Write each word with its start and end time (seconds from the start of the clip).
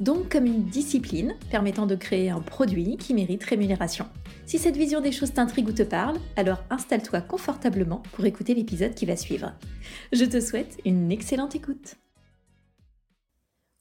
Donc 0.00 0.30
comme 0.30 0.46
une 0.46 0.64
discipline 0.64 1.34
permettant 1.50 1.86
de 1.86 1.96
créer 1.96 2.30
un 2.30 2.40
produit 2.40 2.96
qui 2.96 3.14
mérite 3.14 3.44
rémunération. 3.44 4.06
Si 4.46 4.58
cette 4.58 4.76
vision 4.76 5.00
des 5.00 5.12
choses 5.12 5.32
t'intrigue 5.32 5.68
ou 5.68 5.72
te 5.72 5.82
parle, 5.82 6.18
alors 6.36 6.62
installe-toi 6.70 7.20
confortablement 7.20 8.02
pour 8.12 8.24
écouter 8.24 8.54
l'épisode 8.54 8.94
qui 8.94 9.06
va 9.06 9.16
suivre. 9.16 9.52
Je 10.12 10.24
te 10.24 10.40
souhaite 10.40 10.78
une 10.84 11.10
excellente 11.10 11.54
écoute. 11.54 11.96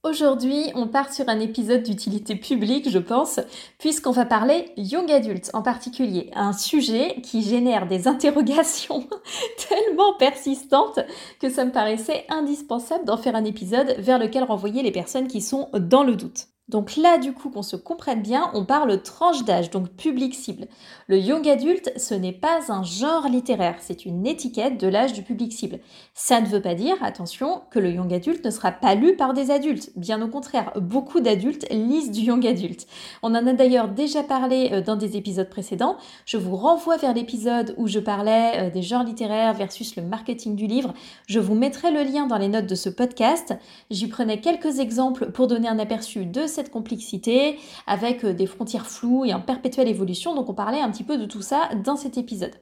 Aujourd'hui, 0.04 0.72
on 0.76 0.88
part 0.88 1.12
sur 1.12 1.28
un 1.28 1.40
épisode 1.40 1.84
d'utilité 1.84 2.36
publique, 2.36 2.90
je 2.90 3.00
pense, 3.00 3.40
puisqu'on 3.80 4.12
va 4.12 4.26
parler 4.26 4.72
young 4.78 5.12
adult 5.12 5.50
en 5.54 5.62
particulier, 5.62 6.30
un 6.34 6.54
sujet 6.54 7.20
qui 7.24 7.42
génère 7.42 7.88
des 7.88 8.08
interrogations 8.08 9.08
tellement 9.70 10.14
persistantes 10.18 11.00
que 11.42 11.50
ça 11.50 11.66
me 11.66 11.72
paraissait 11.72 12.26
indispensable 12.30 13.06
d'en 13.06 13.18
faire 13.18 13.36
un 13.36 13.44
épisode 13.44 13.96
vers 13.98 14.20
lequel 14.20 14.44
renvoyer 14.44 14.84
les 14.84 14.92
personnes 14.92 15.28
qui 15.28 15.42
sont 15.42 15.70
dans 15.74 16.04
le 16.04 16.16
doute. 16.16 16.48
Donc 16.70 16.98
là, 16.98 17.18
du 17.18 17.32
coup, 17.32 17.50
qu'on 17.50 17.62
se 17.62 17.78
comprenne 17.78 18.22
bien, 18.22 18.52
on 18.54 18.66
parle 18.66 19.02
tranche 19.02 19.46
d'âge, 19.46 19.72
donc 19.72 19.88
public 19.88 20.36
cible. 20.36 20.68
Le 21.08 21.18
young 21.18 21.48
adulte, 21.48 21.94
ce 21.96 22.14
n'est 22.14 22.34
pas 22.34 22.60
un 22.74 22.84
genre 22.84 23.30
littéraire, 23.30 23.78
c'est 23.80 24.06
une 24.06 24.28
étiquette 24.28 24.78
de 24.78 24.88
l'âge 24.88 25.14
du 25.14 25.22
public 25.22 25.54
cible. 25.54 25.80
Ça 26.14 26.42
ne 26.42 26.46
veut 26.46 26.62
pas 26.62 26.76
dire, 26.76 26.96
attention, 27.02 27.62
que 27.72 27.80
le 27.80 27.92
young 27.92 28.14
adulte 28.14 28.44
ne 28.44 28.50
sera 28.50 28.74
pas 28.74 28.96
lu 28.96 29.16
par 29.16 29.34
des 29.34 29.50
adultes. 29.50 29.92
Bien 29.96 30.22
au 30.22 30.28
contraire, 30.28 30.74
beaucoup 30.76 31.22
d'adultes 31.22 31.66
lisent 31.72 32.12
du 32.12 32.22
young 32.22 32.46
adulte. 32.46 32.86
On 33.24 33.34
en 33.34 33.48
a 33.48 33.54
d'ailleurs 33.54 33.88
déjà 33.88 34.24
parlé 34.24 34.72
euh, 34.74 34.82
dans 34.82 34.98
des 34.98 35.16
épisodes 35.16 35.50
précédents. 35.50 35.96
Je 36.26 36.36
vous 36.36 36.58
renvoie 36.58 36.98
vers 36.98 37.14
l'épisode 37.14 37.76
où 37.78 37.88
je 37.88 38.00
parlais 38.00 38.52
euh, 38.58 38.70
des 38.70 38.82
genres 38.82 39.06
littéraires 39.06 39.54
versus 39.54 39.96
le 39.96 40.04
marketing 40.04 40.58
du 40.58 40.68
livre. 40.68 40.94
Je 41.28 41.40
vous 41.40 41.56
mettrai 41.56 41.92
le 41.92 42.04
lien 42.04 42.28
dans 42.28 42.38
les 42.38 42.50
notes 42.50 42.68
de 42.68 42.76
ce 42.76 42.90
podcast. 42.90 43.54
J'y 43.90 44.08
prenais 44.08 44.42
quelques 44.42 44.80
exemples 44.80 45.32
pour 45.32 45.48
donner 45.48 45.70
un 45.70 45.80
aperçu 45.80 46.26
de 46.26 46.46
cette 46.58 46.72
complexité, 46.72 47.58
avec 47.86 48.26
euh, 48.26 48.34
des 48.34 48.48
frontières 48.48 48.88
floues 48.88 49.26
et 49.26 49.34
en 49.34 49.42
perpétuelle 49.42 49.88
évolution. 49.88 50.36
Donc 50.36 50.50
on 50.50 50.54
parlait 50.54 50.82
un 50.82 50.92
petit 50.92 51.04
peu 51.04 51.18
de 51.18 51.26
tout 51.26 51.42
ça 51.42 51.70
dans 51.86 51.96
cet 51.96 52.18
épisode. 52.18 52.56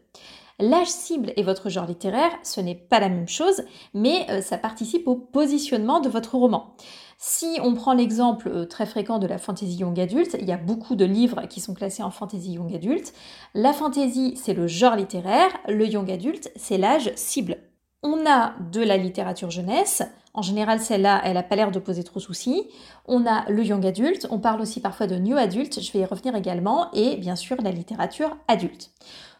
L'âge 0.59 0.87
cible 0.87 1.33
et 1.35 1.43
votre 1.43 1.69
genre 1.69 1.85
littéraire, 1.85 2.31
ce 2.43 2.61
n'est 2.61 2.75
pas 2.75 2.99
la 2.99 3.09
même 3.09 3.27
chose, 3.27 3.63
mais 3.93 4.25
euh, 4.29 4.41
ça 4.41 4.57
participe 4.57 5.07
au 5.07 5.15
positionnement 5.15 5.99
de 5.99 6.07
votre 6.07 6.35
roman. 6.35 6.75
Si 7.17 7.59
on 7.61 7.73
prend 7.73 7.93
l'exemple 7.93 8.49
euh, 8.49 8.65
très 8.65 8.85
fréquent 8.85 9.19
de 9.19 9.27
la 9.27 9.37
fantasy 9.37 9.77
young 9.77 9.99
adulte, 9.99 10.37
il 10.39 10.47
y 10.47 10.53
a 10.53 10.57
beaucoup 10.57 10.95
de 10.95 11.05
livres 11.05 11.41
qui 11.49 11.59
sont 11.59 11.73
classés 11.73 12.03
en 12.03 12.11
fantasy 12.11 12.53
young 12.53 12.73
adulte. 12.73 13.13
La 13.53 13.73
fantasy, 13.73 14.37
c'est 14.37 14.53
le 14.53 14.67
genre 14.67 14.95
littéraire, 14.95 15.51
le 15.67 15.87
young 15.87 16.09
adulte, 16.11 16.51
c'est 16.55 16.77
l'âge 16.77 17.11
cible. 17.15 17.57
On 18.07 18.23
a 18.27 18.53
de 18.71 18.81
la 18.81 18.97
littérature 18.97 19.49
jeunesse, 19.49 20.03
en 20.35 20.43
général, 20.43 20.79
celle-là, 20.79 21.21
elle 21.23 21.33
n'a 21.33 21.41
pas 21.41 21.55
l'air 21.55 21.71
de 21.71 21.79
poser 21.79 22.03
trop 22.03 22.19
soucis. 22.19 22.67
On 23.07 23.25
a 23.25 23.49
le 23.49 23.63
young 23.63 23.83
adulte, 23.83 24.27
on 24.29 24.37
parle 24.37 24.61
aussi 24.61 24.79
parfois 24.79 25.07
de 25.07 25.15
new 25.15 25.35
adulte, 25.35 25.81
je 25.81 25.91
vais 25.91 26.01
y 26.01 26.05
revenir 26.05 26.35
également, 26.35 26.91
et 26.93 27.15
bien 27.15 27.35
sûr 27.35 27.59
la 27.63 27.71
littérature 27.71 28.37
adulte. 28.47 28.91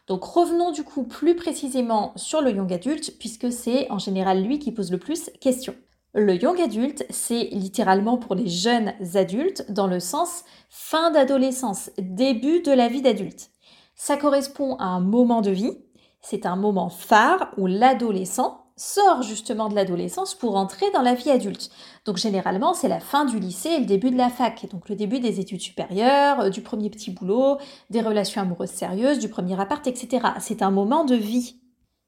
Donc 0.08 0.24
revenons 0.24 0.72
du 0.72 0.82
coup 0.82 1.04
plus 1.04 1.36
précisément 1.36 2.12
sur 2.16 2.40
le 2.40 2.50
young 2.50 2.72
adulte, 2.72 3.16
puisque 3.20 3.52
c'est 3.52 3.88
en 3.88 4.00
général 4.00 4.42
lui 4.42 4.58
qui 4.58 4.72
pose 4.72 4.90
le 4.90 4.98
plus 4.98 5.30
question. 5.40 5.76
Le 6.12 6.34
young 6.34 6.60
adulte, 6.60 7.06
c'est 7.08 7.50
littéralement 7.52 8.16
pour 8.16 8.34
les 8.34 8.48
jeunes 8.48 8.94
adultes, 9.14 9.70
dans 9.70 9.86
le 9.86 10.00
sens 10.00 10.42
fin 10.70 11.12
d'adolescence, 11.12 11.92
début 11.98 12.62
de 12.62 12.72
la 12.72 12.88
vie 12.88 13.02
d'adulte. 13.02 13.50
Ça 13.94 14.16
correspond 14.16 14.74
à 14.80 14.86
un 14.86 15.00
moment 15.00 15.40
de 15.40 15.52
vie, 15.52 15.78
c'est 16.20 16.46
un 16.46 16.56
moment 16.56 16.88
phare 16.88 17.52
où 17.56 17.68
l'adolescent 17.68 18.65
sort 18.76 19.22
justement 19.22 19.68
de 19.68 19.74
l'adolescence 19.74 20.34
pour 20.34 20.56
entrer 20.56 20.90
dans 20.92 21.02
la 21.02 21.14
vie 21.14 21.30
adulte. 21.30 21.70
Donc 22.04 22.18
généralement, 22.18 22.74
c'est 22.74 22.88
la 22.88 23.00
fin 23.00 23.24
du 23.24 23.38
lycée 23.38 23.70
et 23.70 23.78
le 23.80 23.86
début 23.86 24.10
de 24.10 24.16
la 24.16 24.28
fac, 24.28 24.66
donc 24.70 24.88
le 24.88 24.96
début 24.96 25.18
des 25.18 25.40
études 25.40 25.60
supérieures, 25.62 26.40
euh, 26.40 26.50
du 26.50 26.60
premier 26.60 26.90
petit 26.90 27.10
boulot, 27.10 27.58
des 27.90 28.02
relations 28.02 28.42
amoureuses 28.42 28.70
sérieuses, 28.70 29.18
du 29.18 29.28
premier 29.28 29.58
appart, 29.58 29.86
etc. 29.86 30.26
C'est 30.40 30.62
un 30.62 30.70
moment 30.70 31.04
de 31.04 31.14
vie. 31.14 31.56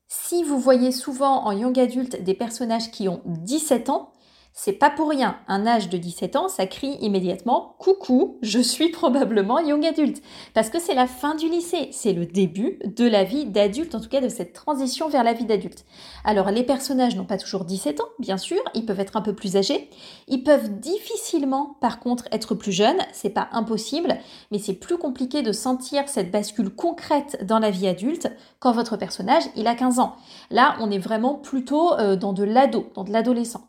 Si 0.08 0.42
vous 0.42 0.58
voyez 0.58 0.92
souvent 0.92 1.44
en 1.44 1.52
young 1.52 1.78
adulte 1.78 2.22
des 2.22 2.34
personnages 2.34 2.90
qui 2.90 3.08
ont 3.08 3.20
17 3.26 3.90
ans, 3.90 4.12
c'est 4.60 4.72
pas 4.72 4.90
pour 4.90 5.08
rien. 5.08 5.36
Un 5.46 5.68
âge 5.68 5.88
de 5.88 5.96
17 5.96 6.34
ans, 6.34 6.48
ça 6.48 6.66
crie 6.66 6.98
immédiatement 7.00 7.76
Coucou, 7.78 8.38
je 8.42 8.58
suis 8.58 8.88
probablement 8.88 9.60
young 9.60 9.86
adulte. 9.86 10.20
Parce 10.52 10.68
que 10.68 10.80
c'est 10.80 10.96
la 10.96 11.06
fin 11.06 11.36
du 11.36 11.48
lycée, 11.48 11.90
c'est 11.92 12.12
le 12.12 12.26
début 12.26 12.80
de 12.84 13.06
la 13.06 13.22
vie 13.22 13.46
d'adulte, 13.46 13.94
en 13.94 14.00
tout 14.00 14.08
cas 14.08 14.20
de 14.20 14.28
cette 14.28 14.54
transition 14.54 15.08
vers 15.08 15.22
la 15.22 15.32
vie 15.32 15.44
d'adulte. 15.44 15.84
Alors 16.24 16.50
les 16.50 16.64
personnages 16.64 17.14
n'ont 17.14 17.24
pas 17.24 17.38
toujours 17.38 17.64
17 17.64 18.00
ans, 18.00 18.08
bien 18.18 18.36
sûr, 18.36 18.58
ils 18.74 18.84
peuvent 18.84 18.98
être 18.98 19.16
un 19.16 19.22
peu 19.22 19.32
plus 19.32 19.56
âgés. 19.56 19.90
Ils 20.26 20.42
peuvent 20.42 20.80
difficilement, 20.80 21.76
par 21.80 22.00
contre, 22.00 22.24
être 22.32 22.56
plus 22.56 22.72
jeunes, 22.72 22.98
c'est 23.12 23.30
pas 23.30 23.48
impossible, 23.52 24.18
mais 24.50 24.58
c'est 24.58 24.74
plus 24.74 24.98
compliqué 24.98 25.42
de 25.42 25.52
sentir 25.52 26.08
cette 26.08 26.32
bascule 26.32 26.70
concrète 26.70 27.46
dans 27.46 27.60
la 27.60 27.70
vie 27.70 27.86
adulte 27.86 28.28
quand 28.58 28.72
votre 28.72 28.96
personnage, 28.96 29.44
il 29.54 29.68
a 29.68 29.76
15 29.76 30.00
ans. 30.00 30.16
Là, 30.50 30.74
on 30.80 30.90
est 30.90 30.98
vraiment 30.98 31.34
plutôt 31.34 31.92
euh, 31.92 32.16
dans 32.16 32.32
de 32.32 32.42
l'ado, 32.42 32.90
dans 32.96 33.04
de 33.04 33.12
l'adolescent. 33.12 33.62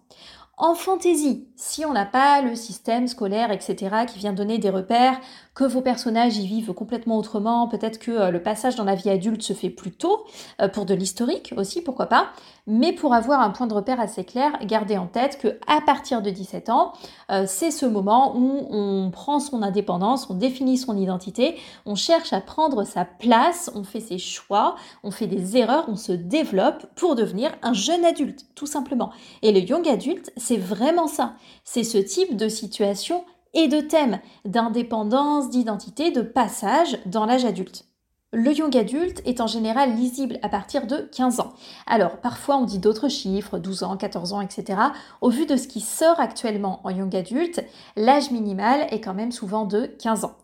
En 0.62 0.76
fantaisie, 0.76 1.48
si 1.56 1.86
on 1.86 1.94
n'a 1.94 2.06
pas 2.06 2.42
le 2.42 2.54
système 2.54 3.08
scolaire, 3.08 3.50
etc., 3.50 4.06
qui 4.06 4.20
vient 4.20 4.34
donner 4.34 4.58
des 4.58 4.70
repères, 4.70 5.22
que 5.56 5.64
vos 5.64 5.80
personnages 5.80 6.38
y 6.38 6.48
vivent 6.48 6.74
complètement 6.74 7.18
autrement, 7.18 7.70
peut-être 7.70 7.98
que 7.98 8.12
euh, 8.12 8.32
le 8.32 8.44
passage 8.44 8.76
dans 8.76 8.84
la 8.84 8.96
vie 8.96 9.10
adulte 9.10 9.42
se 9.42 9.54
fait 9.54 9.70
plus 9.70 9.92
tôt, 9.92 10.26
euh, 10.62 10.68
pour 10.68 10.86
de 10.86 10.94
l'historique 10.94 11.54
aussi, 11.56 11.82
pourquoi 11.82 12.08
pas, 12.08 12.28
mais 12.68 12.94
pour 12.94 13.14
avoir 13.14 13.42
un 13.42 13.50
point 13.50 13.68
de 13.68 13.74
repère 13.74 14.00
assez 14.00 14.24
clair, 14.24 14.52
gardez 14.64 14.98
en 14.98 15.08
tête 15.08 15.38
que 15.38 15.60
à 15.68 15.82
partir 15.82 16.22
de 16.22 16.30
17 16.30 16.70
ans, 16.70 16.94
euh, 17.32 17.46
c'est 17.48 17.72
ce 17.72 17.86
moment 17.86 18.38
où 18.38 18.68
on 18.70 19.10
prend 19.12 19.40
son 19.40 19.64
indépendance, 19.64 20.30
on 20.30 20.34
définit 20.34 20.78
son 20.78 20.96
identité, 20.96 21.58
on 21.86 21.96
cherche 21.96 22.32
à 22.32 22.42
prendre 22.42 22.84
sa 22.84 23.06
place, 23.06 23.72
on 23.76 23.84
fait 23.84 24.00
ses 24.00 24.18
choix, 24.18 24.76
on 25.04 25.12
fait 25.12 25.28
des 25.28 25.58
erreurs, 25.58 25.86
on 25.88 25.96
se 25.96 26.12
développe 26.12 26.86
pour 26.96 27.16
devenir 27.16 27.52
un 27.64 27.74
jeune 27.74 28.06
adulte, 28.06 28.46
tout 28.56 28.68
simplement. 28.68 29.12
Et 29.42 29.52
le 29.52 29.60
young 29.60 29.88
adulte, 29.88 30.32
c'est 30.50 30.58
vraiment 30.58 31.06
ça. 31.06 31.36
C'est 31.64 31.84
ce 31.84 32.00
type 32.00 32.36
de 32.36 32.50
situation 32.50 33.24
et 33.54 33.68
de 33.68 33.82
thèmes 33.82 34.20
d'indépendance, 34.46 35.52
d'identité, 35.52 36.10
de 36.10 36.24
passage 36.24 36.98
dans 37.06 37.28
l'âge 37.28 37.46
adulte. 37.46 37.86
Le 38.34 38.52
young 38.52 38.76
adulte 38.76 39.22
est 39.26 39.42
en 39.42 39.48
général 39.48 39.94
lisible 39.94 40.40
à 40.42 40.50
partir 40.50 40.88
de 40.88 41.08
15 41.16 41.40
ans. 41.40 41.54
Alors, 41.86 42.18
parfois 42.18 42.58
on 42.58 42.66
dit 42.66 42.80
d'autres 42.80 43.10
chiffres, 43.10 43.60
12 43.60 43.84
ans, 43.84 43.96
14 43.96 44.34
ans, 44.34 44.42
etc. 44.42 44.80
Au 45.22 45.30
vu 45.30 45.46
de 45.46 45.56
ce 45.56 45.68
qui 45.68 45.82
sort 45.82 46.20
actuellement 46.20 46.82
en 46.84 46.90
young 46.90 47.16
adulte, 47.16 47.64
l'âge 47.96 48.32
minimal 48.32 48.88
est 48.90 49.02
quand 49.02 49.14
même 49.14 49.32
souvent 49.32 49.66
de 49.66 49.86
15 49.86 50.26
ans. 50.26 50.36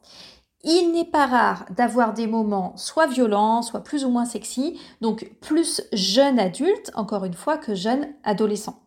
Il 0.64 0.92
n'est 0.92 1.06
pas 1.06 1.26
rare 1.26 1.66
d'avoir 1.76 2.14
des 2.14 2.28
moments 2.28 2.78
soit 2.78 3.08
violents, 3.08 3.64
soit 3.64 3.84
plus 3.84 4.06
ou 4.06 4.12
moins 4.12 4.26
sexy, 4.26 4.80
donc 5.02 5.32
plus 5.42 5.82
jeune 5.94 6.38
adulte, 6.38 6.92
encore 6.94 7.26
une 7.26 7.34
fois, 7.34 7.58
que 7.58 7.74
jeune 7.74 8.08
adolescent. 8.24 8.85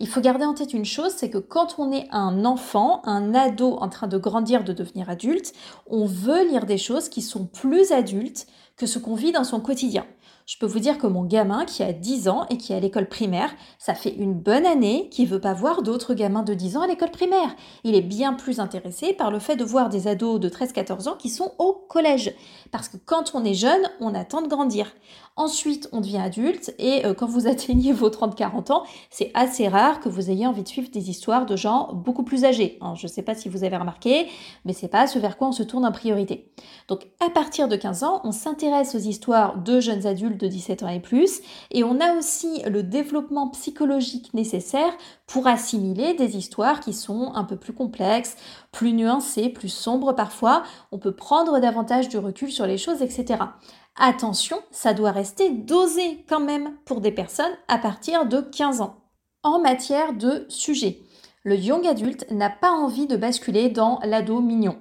Il 0.00 0.06
faut 0.06 0.20
garder 0.20 0.44
en 0.44 0.54
tête 0.54 0.74
une 0.74 0.84
chose, 0.84 1.12
c'est 1.16 1.28
que 1.28 1.38
quand 1.38 1.74
on 1.78 1.90
est 1.90 2.06
un 2.12 2.44
enfant, 2.44 3.02
un 3.04 3.34
ado 3.34 3.78
en 3.80 3.88
train 3.88 4.06
de 4.06 4.16
grandir, 4.16 4.62
de 4.62 4.72
devenir 4.72 5.10
adulte, 5.10 5.52
on 5.88 6.06
veut 6.06 6.48
lire 6.48 6.66
des 6.66 6.78
choses 6.78 7.08
qui 7.08 7.20
sont 7.20 7.46
plus 7.46 7.90
adultes 7.90 8.46
que 8.76 8.86
ce 8.86 9.00
qu'on 9.00 9.16
vit 9.16 9.32
dans 9.32 9.42
son 9.42 9.60
quotidien. 9.60 10.06
Je 10.48 10.56
peux 10.56 10.66
vous 10.66 10.78
dire 10.78 10.96
que 10.96 11.06
mon 11.06 11.24
gamin 11.24 11.66
qui 11.66 11.82
a 11.82 11.92
10 11.92 12.28
ans 12.28 12.46
et 12.48 12.56
qui 12.56 12.72
est 12.72 12.76
à 12.76 12.80
l'école 12.80 13.06
primaire, 13.06 13.50
ça 13.78 13.92
fait 13.94 14.14
une 14.14 14.32
bonne 14.32 14.64
année 14.64 15.10
qu'il 15.10 15.28
veut 15.28 15.42
pas 15.42 15.52
voir 15.52 15.82
d'autres 15.82 16.14
gamins 16.14 16.42
de 16.42 16.54
10 16.54 16.78
ans 16.78 16.82
à 16.82 16.86
l'école 16.86 17.10
primaire. 17.10 17.54
Il 17.84 17.94
est 17.94 18.00
bien 18.00 18.32
plus 18.32 18.58
intéressé 18.58 19.12
par 19.12 19.30
le 19.30 19.40
fait 19.40 19.56
de 19.56 19.64
voir 19.64 19.90
des 19.90 20.08
ados 20.08 20.40
de 20.40 20.48
13-14 20.48 21.08
ans 21.08 21.16
qui 21.16 21.28
sont 21.28 21.52
au 21.58 21.74
collège. 21.74 22.32
Parce 22.70 22.88
que 22.88 22.96
quand 22.96 23.32
on 23.34 23.44
est 23.44 23.52
jeune, 23.52 23.82
on 24.00 24.14
attend 24.14 24.40
de 24.40 24.48
grandir. 24.48 24.94
Ensuite, 25.38 25.88
on 25.92 26.00
devient 26.00 26.18
adulte 26.18 26.74
et 26.80 27.06
euh, 27.06 27.14
quand 27.14 27.26
vous 27.28 27.46
atteignez 27.46 27.92
vos 27.92 28.10
30-40 28.10 28.72
ans, 28.72 28.82
c'est 29.08 29.30
assez 29.34 29.68
rare 29.68 30.00
que 30.00 30.08
vous 30.08 30.30
ayez 30.30 30.48
envie 30.48 30.64
de 30.64 30.68
suivre 30.68 30.90
des 30.90 31.10
histoires 31.10 31.46
de 31.46 31.54
gens 31.54 31.92
beaucoup 31.94 32.24
plus 32.24 32.44
âgés. 32.44 32.76
je 32.96 33.06
ne 33.06 33.08
sais 33.10 33.22
pas 33.22 33.36
si 33.36 33.48
vous 33.48 33.62
avez 33.62 33.76
remarqué, 33.76 34.26
mais 34.64 34.72
c'est 34.72 34.88
pas 34.88 35.06
ce 35.06 35.20
vers 35.20 35.38
quoi 35.38 35.48
on 35.48 35.52
se 35.52 35.62
tourne 35.62 35.86
en 35.86 35.92
priorité. 35.92 36.50
Donc 36.88 37.06
à 37.24 37.30
partir 37.30 37.68
de 37.68 37.76
15 37.76 38.02
ans, 38.02 38.20
on 38.24 38.32
s'intéresse 38.32 38.96
aux 38.96 38.98
histoires 38.98 39.58
de 39.58 39.78
jeunes 39.78 40.08
adultes 40.08 40.40
de 40.40 40.48
17 40.48 40.82
ans 40.82 40.88
et 40.88 40.98
plus, 40.98 41.40
et 41.70 41.84
on 41.84 42.00
a 42.00 42.16
aussi 42.18 42.60
le 42.68 42.82
développement 42.82 43.48
psychologique 43.50 44.34
nécessaire 44.34 44.92
pour 45.28 45.46
assimiler 45.46 46.14
des 46.14 46.36
histoires 46.36 46.80
qui 46.80 46.92
sont 46.92 47.32
un 47.34 47.44
peu 47.44 47.56
plus 47.56 47.72
complexes, 47.72 48.36
plus 48.72 48.92
nuancées, 48.92 49.50
plus 49.50 49.68
sombres 49.68 50.14
parfois. 50.14 50.64
On 50.90 50.98
peut 50.98 51.14
prendre 51.14 51.60
davantage 51.60 52.08
de 52.08 52.18
recul 52.18 52.50
sur 52.50 52.66
les 52.66 52.78
choses, 52.78 53.02
etc. 53.02 53.36
Attention, 54.00 54.62
ça 54.70 54.94
doit 54.94 55.10
rester 55.10 55.50
dosé 55.50 56.24
quand 56.28 56.38
même 56.38 56.76
pour 56.84 57.00
des 57.00 57.10
personnes 57.10 57.56
à 57.66 57.78
partir 57.78 58.26
de 58.26 58.40
15 58.40 58.80
ans. 58.80 59.00
En 59.42 59.60
matière 59.60 60.12
de 60.12 60.46
sujet, 60.48 61.00
le 61.42 61.56
young 61.56 61.84
adulte 61.84 62.30
n'a 62.30 62.48
pas 62.48 62.70
envie 62.70 63.08
de 63.08 63.16
basculer 63.16 63.70
dans 63.70 63.98
l'ado 64.04 64.40
mignon 64.40 64.78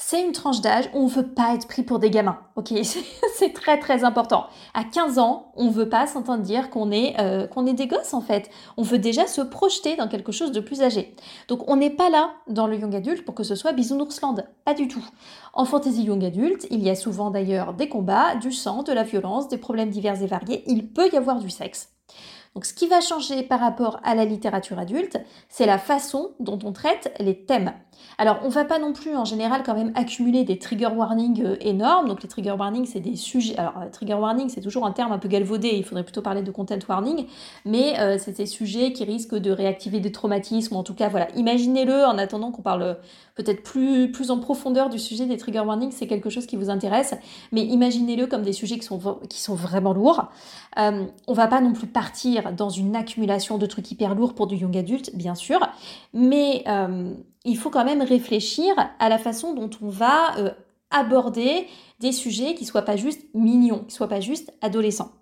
c'est 0.00 0.24
une 0.24 0.30
tranche 0.30 0.60
d'âge 0.60 0.88
où 0.94 1.00
on 1.00 1.06
veut 1.08 1.26
pas 1.26 1.54
être 1.54 1.66
pris 1.66 1.82
pour 1.82 1.98
des 1.98 2.08
gamins. 2.08 2.38
Ok, 2.54 2.72
c'est 3.34 3.52
très 3.52 3.80
très 3.80 4.04
important. 4.04 4.46
À 4.72 4.84
15 4.84 5.18
ans, 5.18 5.50
on 5.56 5.70
veut 5.70 5.88
pas 5.88 6.06
s'entendre 6.06 6.44
dire 6.44 6.70
qu'on 6.70 6.92
est 6.92 7.18
euh, 7.18 7.48
qu'on 7.48 7.66
est 7.66 7.74
des 7.74 7.88
gosses 7.88 8.14
en 8.14 8.20
fait. 8.20 8.48
On 8.76 8.82
veut 8.82 9.00
déjà 9.00 9.26
se 9.26 9.40
projeter 9.40 9.96
dans 9.96 10.06
quelque 10.06 10.30
chose 10.30 10.52
de 10.52 10.60
plus 10.60 10.82
âgé. 10.82 11.16
Donc 11.48 11.68
on 11.68 11.74
n'est 11.74 11.90
pas 11.90 12.10
là 12.10 12.30
dans 12.46 12.68
le 12.68 12.78
young 12.78 12.94
adulte 12.94 13.24
pour 13.24 13.34
que 13.34 13.42
ce 13.42 13.56
soit 13.56 13.72
bisounoursland, 13.72 14.46
pas 14.64 14.74
du 14.74 14.86
tout. 14.86 15.04
En 15.52 15.64
fantasy 15.64 16.04
young 16.04 16.24
adulte, 16.24 16.68
il 16.70 16.80
y 16.80 16.90
a 16.90 16.94
souvent 16.94 17.32
d'ailleurs 17.32 17.74
des 17.74 17.88
combats, 17.88 18.36
du 18.36 18.52
sang, 18.52 18.84
de 18.84 18.92
la 18.92 19.02
violence, 19.02 19.48
des 19.48 19.58
problèmes 19.58 19.90
divers 19.90 20.22
et 20.22 20.26
variés. 20.26 20.62
Il 20.68 20.92
peut 20.92 21.10
y 21.12 21.16
avoir 21.16 21.40
du 21.40 21.50
sexe. 21.50 21.90
Donc 22.54 22.64
ce 22.64 22.74
qui 22.74 22.88
va 22.88 23.00
changer 23.00 23.42
par 23.42 23.60
rapport 23.60 24.00
à 24.02 24.14
la 24.14 24.24
littérature 24.24 24.78
adulte, 24.78 25.18
c'est 25.48 25.66
la 25.66 25.78
façon 25.78 26.30
dont 26.40 26.58
on 26.64 26.72
traite 26.72 27.14
les 27.20 27.44
thèmes. 27.44 27.72
Alors 28.16 28.38
on 28.42 28.48
va 28.48 28.64
pas 28.64 28.78
non 28.78 28.92
plus 28.92 29.16
en 29.16 29.24
général 29.24 29.62
quand 29.64 29.74
même 29.74 29.92
accumuler 29.94 30.44
des 30.44 30.58
trigger 30.58 30.88
warnings 30.88 31.42
euh, 31.44 31.56
énormes. 31.60 32.08
Donc 32.08 32.22
les 32.22 32.28
trigger 32.28 32.52
warnings 32.52 32.86
c'est 32.86 33.00
des 33.00 33.16
sujets. 33.16 33.56
Alors 33.58 33.74
euh, 33.78 33.88
trigger 33.90 34.14
warning 34.14 34.48
c'est 34.48 34.60
toujours 34.60 34.86
un 34.86 34.92
terme 34.92 35.12
un 35.12 35.18
peu 35.18 35.28
galvaudé. 35.28 35.70
Il 35.74 35.84
faudrait 35.84 36.04
plutôt 36.04 36.22
parler 36.22 36.42
de 36.42 36.50
content 36.50 36.78
warning, 36.88 37.26
mais 37.64 37.98
euh, 37.98 38.18
c'est 38.18 38.36
des 38.36 38.46
sujets 38.46 38.92
qui 38.92 39.04
risquent 39.04 39.36
de 39.36 39.50
réactiver 39.50 40.00
des 40.00 40.12
traumatismes. 40.12 40.76
en 40.76 40.82
tout 40.82 40.94
cas 40.94 41.08
voilà, 41.08 41.28
imaginez-le 41.36 42.04
en 42.04 42.18
attendant 42.18 42.50
qu'on 42.50 42.62
parle 42.62 42.98
peut-être 43.34 43.62
plus 43.62 44.30
en 44.30 44.38
profondeur 44.38 44.88
du 44.88 44.98
sujet 44.98 45.26
des 45.26 45.36
trigger 45.36 45.60
warnings. 45.60 45.92
C'est 45.92 46.08
quelque 46.08 46.30
chose 46.30 46.46
qui 46.46 46.56
vous 46.56 46.70
intéresse, 46.70 47.14
mais 47.52 47.62
imaginez-le 47.64 48.26
comme 48.26 48.42
des 48.42 48.52
sujets 48.52 48.78
qui 48.78 48.86
sont 48.86 48.98
qui 49.28 49.40
sont 49.40 49.54
vraiment 49.54 49.92
lourds. 49.92 50.28
Euh, 50.78 51.04
on 51.26 51.32
va 51.32 51.46
pas 51.48 51.60
non 51.60 51.72
plus 51.72 51.86
partir 51.86 52.37
dans 52.56 52.70
une 52.70 52.96
accumulation 52.96 53.58
de 53.58 53.66
trucs 53.66 53.90
hyper 53.90 54.14
lourds 54.14 54.34
pour 54.34 54.46
du 54.46 54.56
young 54.56 54.76
adulte, 54.76 55.14
bien 55.14 55.34
sûr, 55.34 55.60
mais 56.12 56.62
euh, 56.66 57.12
il 57.44 57.56
faut 57.56 57.70
quand 57.70 57.84
même 57.84 58.02
réfléchir 58.02 58.74
à 58.98 59.08
la 59.08 59.18
façon 59.18 59.54
dont 59.54 59.70
on 59.82 59.88
va 59.88 60.36
euh, 60.38 60.50
aborder 60.90 61.66
des 62.00 62.12
sujets 62.12 62.54
qui 62.54 62.64
soient 62.64 62.82
pas 62.82 62.96
juste 62.96 63.22
mignons, 63.34 63.84
qui 63.88 63.94
soient 63.94 64.08
pas 64.08 64.20
juste 64.20 64.52
adolescents. 64.60 65.12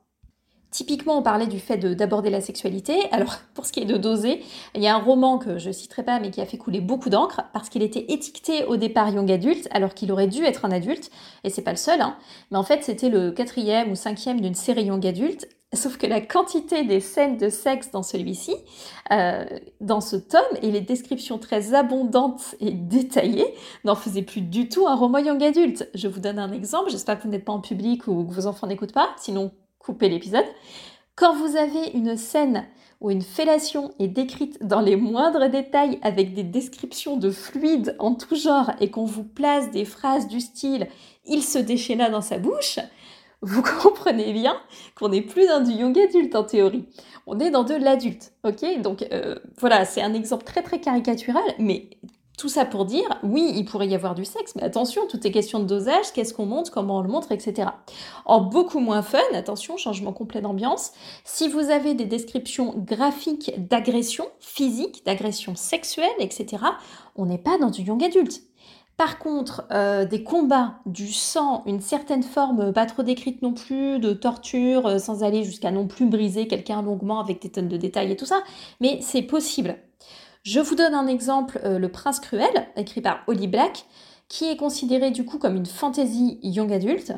Typiquement, 0.76 1.16
on 1.16 1.22
parlait 1.22 1.46
du 1.46 1.58
fait 1.58 1.78
d'aborder 1.78 2.28
la 2.28 2.42
sexualité. 2.42 3.10
Alors, 3.10 3.36
pour 3.54 3.64
ce 3.64 3.72
qui 3.72 3.80
est 3.80 3.86
de 3.86 3.96
doser, 3.96 4.42
il 4.74 4.82
y 4.82 4.86
a 4.86 4.94
un 4.94 4.98
roman 4.98 5.38
que 5.38 5.58
je 5.58 5.70
citerai 5.70 6.02
pas, 6.02 6.20
mais 6.20 6.30
qui 6.30 6.40
a 6.40 6.46
fait 6.46 6.58
couler 6.58 6.80
beaucoup 6.80 7.08
d'encre, 7.08 7.42
parce 7.52 7.70
qu'il 7.70 7.82
était 7.82 8.12
étiqueté 8.12 8.64
au 8.64 8.76
départ 8.76 9.08
young 9.08 9.30
adulte, 9.30 9.68
alors 9.70 9.94
qu'il 9.94 10.12
aurait 10.12 10.26
dû 10.26 10.44
être 10.44 10.64
un 10.66 10.72
adulte, 10.72 11.10
et 11.44 11.50
c'est 11.50 11.62
pas 11.62 11.70
le 11.70 11.78
seul, 11.78 12.00
hein. 12.02 12.16
mais 12.50 12.58
en 12.58 12.62
fait, 12.62 12.82
c'était 12.82 13.08
le 13.08 13.30
quatrième 13.30 13.90
ou 13.90 13.94
cinquième 13.94 14.40
d'une 14.40 14.54
série 14.54 14.84
young 14.84 15.06
adulte, 15.06 15.48
Sauf 15.74 15.98
que 15.98 16.06
la 16.06 16.20
quantité 16.20 16.84
des 16.84 17.00
scènes 17.00 17.38
de 17.38 17.48
sexe 17.48 17.90
dans 17.90 18.04
celui-ci, 18.04 18.54
euh, 19.10 19.44
dans 19.80 20.00
ce 20.00 20.14
tome, 20.14 20.40
et 20.62 20.70
les 20.70 20.80
descriptions 20.80 21.38
très 21.38 21.74
abondantes 21.74 22.54
et 22.60 22.70
détaillées, 22.70 23.52
n'en 23.84 23.96
faisaient 23.96 24.22
plus 24.22 24.42
du 24.42 24.68
tout 24.68 24.86
un 24.86 24.94
roman 24.94 25.18
young 25.18 25.42
adulte. 25.42 25.88
Je 25.94 26.06
vous 26.06 26.20
donne 26.20 26.38
un 26.38 26.52
exemple, 26.52 26.90
j'espère 26.90 27.18
que 27.18 27.24
vous 27.24 27.30
n'êtes 27.30 27.44
pas 27.44 27.52
en 27.52 27.60
public 27.60 28.06
ou 28.06 28.24
que 28.24 28.32
vos 28.32 28.46
enfants 28.46 28.68
n'écoutent 28.68 28.92
pas, 28.92 29.10
sinon 29.18 29.50
coupez 29.78 30.08
l'épisode. 30.08 30.46
Quand 31.16 31.34
vous 31.34 31.56
avez 31.56 31.90
une 31.94 32.16
scène 32.16 32.66
où 33.00 33.10
une 33.10 33.22
fellation 33.22 33.92
est 33.98 34.08
décrite 34.08 34.64
dans 34.64 34.80
les 34.80 34.96
moindres 34.96 35.50
détails 35.50 35.98
avec 36.02 36.32
des 36.32 36.44
descriptions 36.44 37.16
de 37.16 37.30
fluides 37.30 37.96
en 37.98 38.14
tout 38.14 38.36
genre 38.36 38.70
et 38.80 38.90
qu'on 38.90 39.04
vous 39.04 39.24
place 39.24 39.70
des 39.70 39.84
phrases 39.84 40.28
du 40.28 40.40
style 40.40 40.86
il 41.26 41.42
se 41.42 41.58
déchaîna 41.58 42.08
dans 42.08 42.20
sa 42.20 42.38
bouche, 42.38 42.78
vous 43.46 43.62
comprenez 43.82 44.32
bien 44.32 44.56
qu'on 44.94 45.08
n'est 45.08 45.22
plus 45.22 45.46
dans 45.46 45.60
du 45.60 45.72
young 45.72 45.98
adulte 45.98 46.34
en 46.34 46.44
théorie. 46.44 46.86
On 47.26 47.38
est 47.38 47.50
dans 47.50 47.64
de 47.64 47.74
l'adulte, 47.74 48.32
ok? 48.44 48.80
Donc 48.82 49.06
euh, 49.12 49.36
voilà, 49.58 49.84
c'est 49.84 50.02
un 50.02 50.14
exemple 50.14 50.44
très 50.44 50.62
très 50.62 50.80
caricatural, 50.80 51.42
mais 51.58 51.90
tout 52.38 52.48
ça 52.50 52.66
pour 52.66 52.84
dire, 52.84 53.18
oui, 53.22 53.50
il 53.54 53.64
pourrait 53.64 53.88
y 53.88 53.94
avoir 53.94 54.14
du 54.14 54.24
sexe, 54.24 54.54
mais 54.56 54.62
attention, 54.62 55.06
tout 55.08 55.26
est 55.26 55.30
question 55.30 55.58
de 55.58 55.64
dosage, 55.64 56.12
qu'est-ce 56.12 56.34
qu'on 56.34 56.44
montre, 56.44 56.70
comment 56.70 56.98
on 56.98 57.00
le 57.00 57.08
montre, 57.08 57.32
etc. 57.32 57.70
En 58.26 58.42
beaucoup 58.42 58.78
moins 58.78 59.00
fun, 59.00 59.18
attention, 59.32 59.78
changement 59.78 60.12
complet 60.12 60.42
d'ambiance, 60.42 60.92
si 61.24 61.48
vous 61.48 61.70
avez 61.70 61.94
des 61.94 62.04
descriptions 62.04 62.74
graphiques 62.76 63.52
d'agression 63.56 64.26
physique, 64.38 65.02
d'agression 65.06 65.56
sexuelle, 65.56 66.10
etc., 66.18 66.62
on 67.14 67.24
n'est 67.24 67.38
pas 67.38 67.56
dans 67.58 67.70
du 67.70 67.82
young 67.82 68.04
adulte. 68.04 68.42
Par 68.96 69.18
contre, 69.18 69.66
euh, 69.72 70.06
des 70.06 70.24
combats, 70.24 70.78
du 70.86 71.12
sang, 71.12 71.62
une 71.66 71.82
certaine 71.82 72.22
forme 72.22 72.72
pas 72.72 72.86
trop 72.86 73.02
décrite 73.02 73.42
non 73.42 73.52
plus, 73.52 73.98
de 73.98 74.14
torture, 74.14 74.86
euh, 74.86 74.98
sans 74.98 75.22
aller 75.22 75.44
jusqu'à 75.44 75.70
non 75.70 75.86
plus 75.86 76.06
briser 76.06 76.48
quelqu'un 76.48 76.80
longuement 76.80 77.20
avec 77.20 77.42
des 77.42 77.50
tonnes 77.50 77.68
de 77.68 77.76
détails 77.76 78.12
et 78.12 78.16
tout 78.16 78.24
ça, 78.24 78.42
mais 78.80 78.98
c'est 79.02 79.22
possible. 79.22 79.76
Je 80.44 80.60
vous 80.60 80.76
donne 80.76 80.94
un 80.94 81.08
exemple, 81.08 81.60
euh, 81.64 81.78
Le 81.78 81.90
Prince 81.90 82.20
Cruel, 82.20 82.68
écrit 82.76 83.02
par 83.02 83.22
Holly 83.26 83.48
Black, 83.48 83.84
qui 84.28 84.46
est 84.46 84.56
considéré 84.56 85.10
du 85.10 85.26
coup 85.26 85.38
comme 85.38 85.56
une 85.56 85.66
fantasy 85.66 86.38
young 86.42 86.72
adulte. 86.72 87.12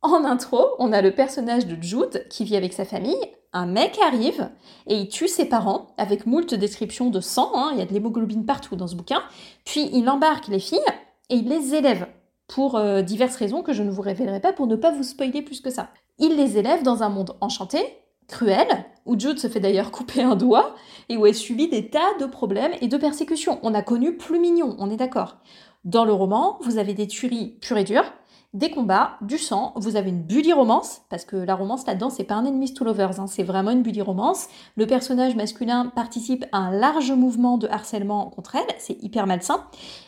En 0.00 0.24
intro, 0.24 0.68
on 0.78 0.92
a 0.92 1.02
le 1.02 1.14
personnage 1.14 1.66
de 1.66 1.80
Jude 1.82 2.26
qui 2.30 2.44
vit 2.44 2.56
avec 2.56 2.72
sa 2.72 2.84
famille, 2.86 3.16
un 3.54 3.66
mec 3.66 3.98
arrive 4.04 4.50
et 4.86 4.96
il 4.96 5.08
tue 5.08 5.28
ses 5.28 5.46
parents 5.46 5.94
avec 5.96 6.26
moult 6.26 6.52
descriptions 6.54 7.08
de 7.08 7.20
sang, 7.20 7.52
hein, 7.54 7.70
il 7.72 7.78
y 7.78 7.82
a 7.82 7.86
de 7.86 7.92
l'hémoglobine 7.94 8.44
partout 8.44 8.76
dans 8.76 8.88
ce 8.88 8.96
bouquin, 8.96 9.22
puis 9.64 9.88
il 9.94 10.10
embarque 10.10 10.48
les 10.48 10.58
filles 10.58 10.80
et 11.30 11.36
il 11.36 11.48
les 11.48 11.74
élève 11.74 12.06
pour 12.48 12.76
euh, 12.76 13.00
diverses 13.00 13.36
raisons 13.36 13.62
que 13.62 13.72
je 13.72 13.82
ne 13.82 13.90
vous 13.90 14.02
révélerai 14.02 14.40
pas 14.40 14.52
pour 14.52 14.66
ne 14.66 14.76
pas 14.76 14.90
vous 14.90 15.04
spoiler 15.04 15.40
plus 15.40 15.60
que 15.60 15.70
ça. 15.70 15.88
Il 16.18 16.36
les 16.36 16.58
élève 16.58 16.82
dans 16.82 17.02
un 17.02 17.08
monde 17.08 17.36
enchanté, 17.40 17.78
cruel, 18.28 18.66
où 19.06 19.18
Jude 19.18 19.38
se 19.38 19.48
fait 19.48 19.60
d'ailleurs 19.60 19.90
couper 19.92 20.22
un 20.22 20.36
doigt 20.36 20.74
et 21.08 21.16
où 21.16 21.24
elle 21.24 21.34
subit 21.34 21.68
des 21.68 21.88
tas 21.88 22.18
de 22.20 22.26
problèmes 22.26 22.74
et 22.80 22.88
de 22.88 22.96
persécutions. 22.96 23.60
On 23.62 23.72
a 23.72 23.82
connu 23.82 24.16
plus 24.16 24.40
mignon, 24.40 24.76
on 24.78 24.90
est 24.90 24.96
d'accord. 24.96 25.36
Dans 25.84 26.04
le 26.04 26.12
roman, 26.12 26.58
vous 26.62 26.78
avez 26.78 26.94
des 26.94 27.06
tueries 27.06 27.58
pures 27.60 27.76
et 27.76 27.84
dures, 27.84 28.10
des 28.54 28.70
combats, 28.70 29.16
du 29.20 29.36
sang, 29.36 29.72
vous 29.74 29.96
avez 29.96 30.10
une 30.10 30.22
bully 30.22 30.52
romance, 30.52 31.02
parce 31.10 31.24
que 31.24 31.36
la 31.36 31.56
romance 31.56 31.86
là-dedans, 31.86 32.08
c'est 32.08 32.22
pas 32.22 32.36
un 32.36 32.46
enemies 32.46 32.72
to 32.72 32.84
lovers, 32.84 33.18
hein, 33.18 33.26
c'est 33.26 33.42
vraiment 33.42 33.72
une 33.72 33.82
bully 33.82 34.00
romance. 34.00 34.46
Le 34.76 34.86
personnage 34.86 35.34
masculin 35.34 35.92
participe 35.94 36.44
à 36.52 36.58
un 36.58 36.70
large 36.70 37.10
mouvement 37.10 37.58
de 37.58 37.66
harcèlement 37.66 38.30
contre 38.30 38.54
elle, 38.54 38.74
c'est 38.78 39.02
hyper 39.02 39.26
malsain. 39.26 39.64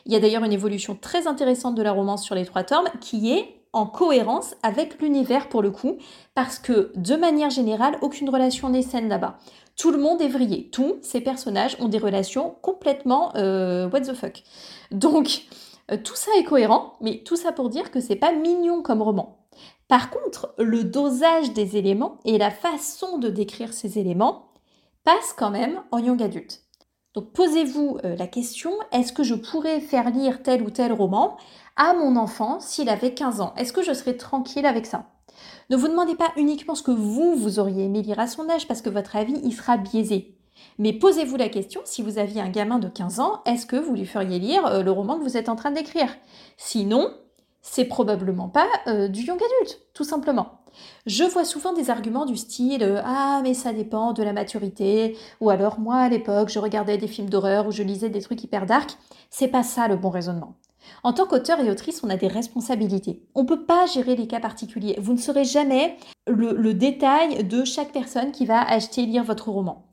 Il 0.06 0.12
y 0.12 0.16
a 0.16 0.20
d'ailleurs 0.20 0.44
une 0.44 0.52
évolution 0.52 0.96
très 0.98 1.26
intéressante 1.26 1.74
de 1.74 1.82
la 1.82 1.90
romance 1.90 2.22
sur 2.22 2.36
les 2.36 2.46
trois 2.46 2.62
tomes, 2.62 2.88
qui 3.00 3.32
est 3.32 3.56
en 3.72 3.84
cohérence 3.84 4.54
avec 4.62 5.02
l'univers 5.02 5.48
pour 5.48 5.60
le 5.60 5.72
coup, 5.72 5.98
parce 6.34 6.60
que 6.60 6.92
de 6.94 7.16
manière 7.16 7.50
générale, 7.50 7.98
aucune 8.00 8.30
relation 8.30 8.68
n'est 8.68 8.82
saine 8.82 9.08
là-bas. 9.08 9.38
Tout 9.76 9.90
le 9.90 9.98
monde 9.98 10.22
est 10.22 10.28
vrillé, 10.28 10.70
tous 10.70 10.96
ces 11.02 11.20
personnages 11.20 11.76
ont 11.80 11.88
des 11.88 11.98
relations 11.98 12.54
complètement 12.62 13.32
euh, 13.36 13.90
what 13.90 14.00
the 14.02 14.14
fuck. 14.14 14.42
Donc, 14.92 15.42
tout 16.04 16.16
ça 16.16 16.30
est 16.38 16.44
cohérent, 16.44 16.94
mais 17.00 17.22
tout 17.24 17.36
ça 17.36 17.52
pour 17.52 17.68
dire 17.68 17.90
que 17.90 18.00
c'est 18.00 18.16
pas 18.16 18.32
mignon 18.32 18.82
comme 18.82 19.02
roman. 19.02 19.46
Par 19.88 20.10
contre, 20.10 20.54
le 20.58 20.82
dosage 20.82 21.52
des 21.52 21.76
éléments 21.76 22.18
et 22.24 22.38
la 22.38 22.50
façon 22.50 23.18
de 23.18 23.28
décrire 23.28 23.72
ces 23.72 23.98
éléments 23.98 24.48
passe 25.04 25.32
quand 25.36 25.50
même 25.50 25.82
en 25.92 25.98
young 25.98 26.20
adulte. 26.22 26.62
Donc 27.14 27.32
posez-vous 27.32 27.98
euh, 28.04 28.16
la 28.16 28.26
question, 28.26 28.72
est-ce 28.92 29.12
que 29.12 29.22
je 29.22 29.34
pourrais 29.34 29.80
faire 29.80 30.10
lire 30.10 30.42
tel 30.42 30.62
ou 30.62 30.70
tel 30.70 30.92
roman 30.92 31.38
à 31.76 31.94
mon 31.94 32.16
enfant 32.16 32.60
s'il 32.60 32.88
avait 32.88 33.14
15 33.14 33.40
ans? 33.40 33.54
Est-ce 33.56 33.72
que 33.72 33.82
je 33.82 33.92
serais 33.92 34.16
tranquille 34.16 34.66
avec 34.66 34.84
ça? 34.84 35.06
Ne 35.70 35.76
vous 35.76 35.88
demandez 35.88 36.14
pas 36.14 36.32
uniquement 36.36 36.74
ce 36.74 36.82
que 36.82 36.90
vous, 36.90 37.36
vous 37.36 37.58
auriez 37.58 37.84
aimé 37.84 38.02
lire 38.02 38.18
à 38.18 38.26
son 38.26 38.50
âge 38.50 38.68
parce 38.68 38.82
que 38.82 38.90
votre 38.90 39.16
avis, 39.16 39.40
il 39.44 39.52
sera 39.52 39.76
biaisé. 39.76 40.35
Mais 40.78 40.92
posez-vous 40.92 41.36
la 41.36 41.48
question, 41.48 41.80
si 41.84 42.02
vous 42.02 42.18
aviez 42.18 42.40
un 42.40 42.50
gamin 42.50 42.78
de 42.78 42.88
15 42.88 43.20
ans, 43.20 43.42
est-ce 43.46 43.66
que 43.66 43.76
vous 43.76 43.94
lui 43.94 44.06
feriez 44.06 44.38
lire 44.38 44.66
euh, 44.66 44.82
le 44.82 44.90
roman 44.90 45.18
que 45.18 45.22
vous 45.22 45.36
êtes 45.36 45.48
en 45.48 45.56
train 45.56 45.70
d'écrire? 45.70 46.14
Sinon, 46.56 47.10
c'est 47.62 47.86
probablement 47.86 48.48
pas 48.48 48.68
euh, 48.86 49.08
du 49.08 49.22
young 49.22 49.40
adulte, 49.42 49.80
tout 49.92 50.04
simplement. 50.04 50.60
Je 51.06 51.24
vois 51.24 51.44
souvent 51.44 51.72
des 51.72 51.90
arguments 51.90 52.26
du 52.26 52.36
style 52.36 52.82
euh, 52.82 53.00
Ah, 53.04 53.40
mais 53.42 53.54
ça 53.54 53.72
dépend 53.72 54.12
de 54.12 54.22
la 54.22 54.32
maturité, 54.32 55.16
ou 55.40 55.50
alors 55.50 55.80
moi 55.80 55.96
à 55.96 56.08
l'époque 56.08 56.48
je 56.48 56.58
regardais 56.58 56.98
des 56.98 57.08
films 57.08 57.30
d'horreur 57.30 57.66
ou 57.66 57.72
je 57.72 57.82
lisais 57.82 58.08
des 58.08 58.20
trucs 58.20 58.44
hyper 58.44 58.66
dark. 58.66 58.96
C'est 59.30 59.48
pas 59.48 59.62
ça 59.62 59.88
le 59.88 59.96
bon 59.96 60.10
raisonnement. 60.10 60.54
En 61.02 61.12
tant 61.12 61.26
qu'auteur 61.26 61.58
et 61.60 61.70
autrice, 61.70 62.02
on 62.04 62.10
a 62.10 62.16
des 62.16 62.28
responsabilités. 62.28 63.22
On 63.34 63.42
ne 63.42 63.48
peut 63.48 63.64
pas 63.64 63.86
gérer 63.86 64.14
les 64.14 64.28
cas 64.28 64.40
particuliers. 64.40 64.96
Vous 65.00 65.12
ne 65.12 65.18
saurez 65.18 65.44
jamais 65.44 65.96
le, 66.28 66.52
le 66.52 66.74
détail 66.74 67.42
de 67.42 67.64
chaque 67.64 67.92
personne 67.92 68.30
qui 68.30 68.46
va 68.46 68.62
acheter 68.62 69.02
et 69.02 69.06
lire 69.06 69.24
votre 69.24 69.48
roman. 69.48 69.85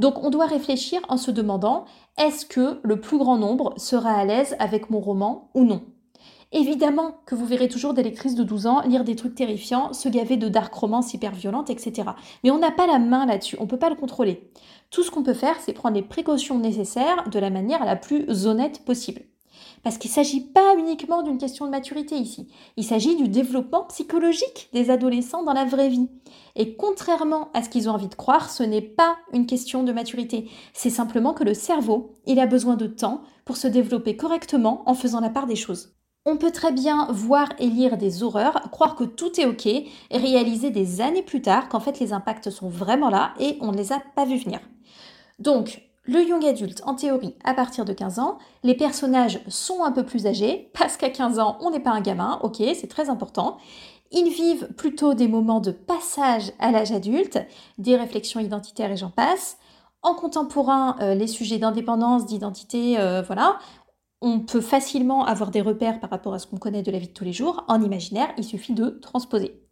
Donc 0.00 0.24
on 0.24 0.30
doit 0.30 0.46
réfléchir 0.46 1.02
en 1.10 1.18
se 1.18 1.30
demandant 1.30 1.84
est-ce 2.16 2.46
que 2.46 2.80
le 2.82 3.00
plus 3.00 3.18
grand 3.18 3.36
nombre 3.36 3.74
sera 3.76 4.12
à 4.12 4.24
l'aise 4.24 4.56
avec 4.58 4.88
mon 4.88 4.98
roman 4.98 5.50
ou 5.54 5.64
non? 5.64 5.82
Évidemment 6.52 7.18
que 7.26 7.34
vous 7.34 7.44
verrez 7.44 7.68
toujours 7.68 7.92
des 7.92 8.02
lectrices 8.02 8.34
de 8.34 8.42
12 8.42 8.66
ans 8.66 8.80
lire 8.88 9.04
des 9.04 9.14
trucs 9.14 9.34
terrifiants, 9.34 9.92
se 9.92 10.08
gaver 10.08 10.38
de 10.38 10.48
dark 10.48 10.72
romance 10.72 11.12
hyper 11.12 11.32
violentes, 11.32 11.68
etc. 11.68 12.08
Mais 12.42 12.50
on 12.50 12.58
n'a 12.58 12.70
pas 12.70 12.86
la 12.86 12.98
main 12.98 13.26
là-dessus, 13.26 13.56
on 13.60 13.64
ne 13.64 13.68
peut 13.68 13.78
pas 13.78 13.90
le 13.90 13.94
contrôler. 13.94 14.50
Tout 14.90 15.02
ce 15.02 15.10
qu'on 15.10 15.22
peut 15.22 15.34
faire, 15.34 15.60
c'est 15.60 15.74
prendre 15.74 15.96
les 15.96 16.02
précautions 16.02 16.58
nécessaires 16.58 17.28
de 17.28 17.38
la 17.38 17.50
manière 17.50 17.84
la 17.84 17.94
plus 17.94 18.46
honnête 18.46 18.82
possible. 18.86 19.20
Parce 19.82 19.96
qu'il 19.96 20.10
ne 20.10 20.14
s'agit 20.14 20.40
pas 20.42 20.76
uniquement 20.78 21.22
d'une 21.22 21.38
question 21.38 21.64
de 21.64 21.70
maturité 21.70 22.16
ici. 22.16 22.48
Il 22.76 22.84
s'agit 22.84 23.16
du 23.16 23.28
développement 23.28 23.84
psychologique 23.84 24.68
des 24.72 24.90
adolescents 24.90 25.42
dans 25.42 25.54
la 25.54 25.64
vraie 25.64 25.88
vie. 25.88 26.08
Et 26.54 26.76
contrairement 26.76 27.48
à 27.54 27.62
ce 27.62 27.68
qu'ils 27.68 27.88
ont 27.88 27.94
envie 27.94 28.08
de 28.08 28.14
croire, 28.14 28.50
ce 28.50 28.62
n'est 28.62 28.82
pas 28.82 29.16
une 29.32 29.46
question 29.46 29.82
de 29.82 29.92
maturité. 29.92 30.48
C'est 30.74 30.90
simplement 30.90 31.32
que 31.32 31.44
le 31.44 31.54
cerveau, 31.54 32.14
il 32.26 32.40
a 32.40 32.46
besoin 32.46 32.76
de 32.76 32.86
temps 32.86 33.22
pour 33.44 33.56
se 33.56 33.68
développer 33.68 34.16
correctement 34.16 34.82
en 34.86 34.94
faisant 34.94 35.20
la 35.20 35.30
part 35.30 35.46
des 35.46 35.56
choses. 35.56 35.94
On 36.26 36.36
peut 36.36 36.50
très 36.50 36.72
bien 36.72 37.08
voir 37.10 37.48
et 37.58 37.66
lire 37.66 37.96
des 37.96 38.22
horreurs, 38.22 38.60
croire 38.70 38.94
que 38.94 39.04
tout 39.04 39.40
est 39.40 39.46
ok, 39.46 39.66
et 39.66 39.86
réaliser 40.10 40.70
des 40.70 41.00
années 41.00 41.22
plus 41.22 41.40
tard 41.40 41.70
qu'en 41.70 41.80
fait 41.80 41.98
les 41.98 42.12
impacts 42.12 42.50
sont 42.50 42.68
vraiment 42.68 43.08
là 43.08 43.32
et 43.40 43.56
on 43.62 43.72
ne 43.72 43.76
les 43.78 43.92
a 43.92 44.02
pas 44.14 44.26
vus 44.26 44.36
venir. 44.36 44.60
Donc, 45.38 45.89
le 46.04 46.26
young 46.26 46.44
adulte, 46.44 46.82
en 46.86 46.94
théorie, 46.94 47.34
à 47.44 47.54
partir 47.54 47.84
de 47.84 47.92
15 47.92 48.18
ans, 48.18 48.38
les 48.62 48.74
personnages 48.74 49.40
sont 49.48 49.84
un 49.84 49.92
peu 49.92 50.04
plus 50.04 50.26
âgés, 50.26 50.70
parce 50.74 50.96
qu'à 50.96 51.10
15 51.10 51.38
ans, 51.38 51.58
on 51.60 51.70
n'est 51.70 51.80
pas 51.80 51.90
un 51.90 52.00
gamin, 52.00 52.38
ok, 52.42 52.56
c'est 52.74 52.88
très 52.88 53.10
important. 53.10 53.58
Ils 54.10 54.30
vivent 54.30 54.68
plutôt 54.76 55.14
des 55.14 55.28
moments 55.28 55.60
de 55.60 55.70
passage 55.70 56.52
à 56.58 56.72
l'âge 56.72 56.90
adulte, 56.90 57.38
des 57.78 57.96
réflexions 57.96 58.40
identitaires 58.40 58.90
et 58.90 58.96
j'en 58.96 59.10
passe. 59.10 59.58
En 60.02 60.14
contemporain, 60.14 60.96
euh, 61.00 61.14
les 61.14 61.26
sujets 61.26 61.58
d'indépendance, 61.58 62.26
d'identité, 62.26 62.98
euh, 62.98 63.22
voilà, 63.22 63.58
on 64.22 64.40
peut 64.40 64.60
facilement 64.60 65.24
avoir 65.26 65.50
des 65.50 65.60
repères 65.60 66.00
par 66.00 66.10
rapport 66.10 66.34
à 66.34 66.38
ce 66.38 66.46
qu'on 66.46 66.56
connaît 66.56 66.82
de 66.82 66.90
la 66.90 66.98
vie 66.98 67.08
de 67.08 67.12
tous 67.12 67.24
les 67.24 67.32
jours. 67.32 67.64
En 67.68 67.82
imaginaire, 67.82 68.32
il 68.36 68.44
suffit 68.44 68.72
de 68.72 68.88
transposer. 68.88 69.62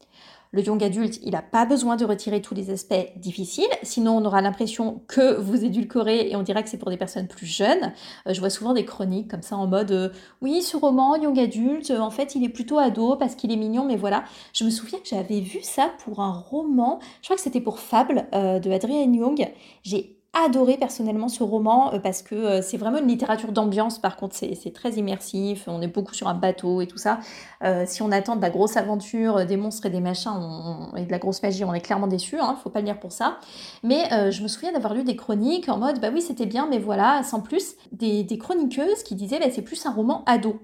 Le 0.52 0.62
young 0.62 0.82
adulte, 0.82 1.20
il 1.22 1.32
n'a 1.32 1.42
pas 1.42 1.66
besoin 1.66 1.96
de 1.96 2.04
retirer 2.04 2.40
tous 2.40 2.54
les 2.54 2.70
aspects 2.70 2.94
difficiles, 3.16 3.68
sinon 3.82 4.16
on 4.16 4.24
aura 4.24 4.40
l'impression 4.40 5.02
que 5.06 5.36
vous 5.36 5.64
édulcorez 5.64 6.30
et 6.30 6.36
on 6.36 6.42
dirait 6.42 6.62
que 6.62 6.70
c'est 6.70 6.78
pour 6.78 6.90
des 6.90 6.96
personnes 6.96 7.28
plus 7.28 7.46
jeunes. 7.46 7.92
Euh, 8.26 8.32
je 8.32 8.40
vois 8.40 8.50
souvent 8.50 8.72
des 8.72 8.84
chroniques 8.84 9.30
comme 9.30 9.42
ça 9.42 9.56
en 9.56 9.66
mode 9.66 9.92
euh, 9.92 10.08
oui, 10.40 10.62
ce 10.62 10.76
roman 10.76 11.16
young 11.16 11.38
adulte, 11.38 11.90
en 11.90 12.10
fait 12.10 12.34
il 12.34 12.44
est 12.44 12.48
plutôt 12.48 12.78
ado 12.78 13.16
parce 13.16 13.34
qu'il 13.34 13.52
est 13.52 13.56
mignon, 13.56 13.84
mais 13.84 13.96
voilà. 13.96 14.24
Je 14.52 14.64
me 14.64 14.70
souviens 14.70 14.98
que 14.98 15.08
j'avais 15.08 15.40
vu 15.40 15.60
ça 15.62 15.90
pour 16.04 16.20
un 16.20 16.32
roman, 16.32 16.98
je 17.20 17.26
crois 17.26 17.36
que 17.36 17.42
c'était 17.42 17.60
pour 17.60 17.78
Fable 17.78 18.26
euh, 18.34 18.58
de 18.58 18.70
Adrienne 18.70 19.14
Young. 19.14 19.48
J'ai 19.82 20.17
adoré 20.34 20.76
personnellement 20.76 21.28
ce 21.28 21.42
roman 21.42 21.92
euh, 21.94 21.98
parce 21.98 22.22
que 22.22 22.34
euh, 22.34 22.62
c'est 22.62 22.76
vraiment 22.76 22.98
une 22.98 23.08
littérature 23.08 23.52
d'ambiance. 23.52 23.98
Par 23.98 24.16
contre, 24.16 24.34
c'est 24.34 24.72
très 24.72 24.92
immersif. 24.92 25.64
On 25.66 25.80
est 25.80 25.88
beaucoup 25.88 26.14
sur 26.14 26.28
un 26.28 26.34
bateau 26.34 26.80
et 26.80 26.86
tout 26.86 26.98
ça. 26.98 27.18
Euh, 27.64 27.84
si 27.86 28.02
on 28.02 28.12
attend 28.12 28.36
de 28.36 28.42
la 28.42 28.50
grosse 28.50 28.76
aventure, 28.76 29.46
des 29.46 29.56
monstres 29.56 29.86
et 29.86 29.90
des 29.90 30.00
machins 30.00 30.90
et 30.96 31.04
de 31.04 31.10
la 31.10 31.18
grosse 31.18 31.42
magie, 31.42 31.64
on 31.64 31.74
est 31.74 31.80
clairement 31.80 32.06
déçu. 32.06 32.36
Il 32.36 32.40
hein, 32.40 32.56
faut 32.62 32.70
pas 32.70 32.80
le 32.80 32.86
lire 32.86 33.00
pour 33.00 33.12
ça. 33.12 33.38
Mais 33.82 34.30
je 34.30 34.42
me 34.42 34.48
souviens 34.48 34.72
d'avoir 34.72 34.94
lu 34.94 35.02
des 35.02 35.16
chroniques 35.16 35.68
en 35.68 35.78
mode 35.78 36.00
bah 36.00 36.08
oui, 36.12 36.20
c'était 36.20 36.46
bien, 36.46 36.66
mais 36.68 36.78
voilà, 36.78 37.22
sans 37.22 37.40
plus. 37.40 37.74
Des, 37.92 38.26
chroniqueuses 38.38 39.02
qui 39.02 39.14
disaient 39.14 39.38
bah, 39.38 39.46
c'est 39.50 39.62
plus 39.62 39.84
un 39.86 39.92
roman 39.92 40.22
ado. 40.26 40.60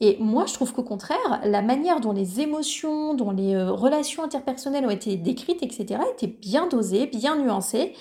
Et 0.00 0.16
moi, 0.20 0.46
je 0.46 0.54
trouve 0.54 0.72
qu'au 0.72 0.84
contraire, 0.84 1.40
la 1.42 1.62
manière 1.62 2.00
dont 2.00 2.12
les 2.12 2.40
émotions, 2.40 3.14
dont 3.14 3.32
les 3.32 3.60
relations 3.60 4.22
interpersonnelles 4.22 4.86
ont 4.86 4.90
été 4.90 5.16
décrites, 5.16 5.62
etc., 5.62 6.00
était 6.12 6.28
bien 6.28 6.68
dosée, 6.68 7.06
bien 7.06 7.36
nuancée. 7.36 7.94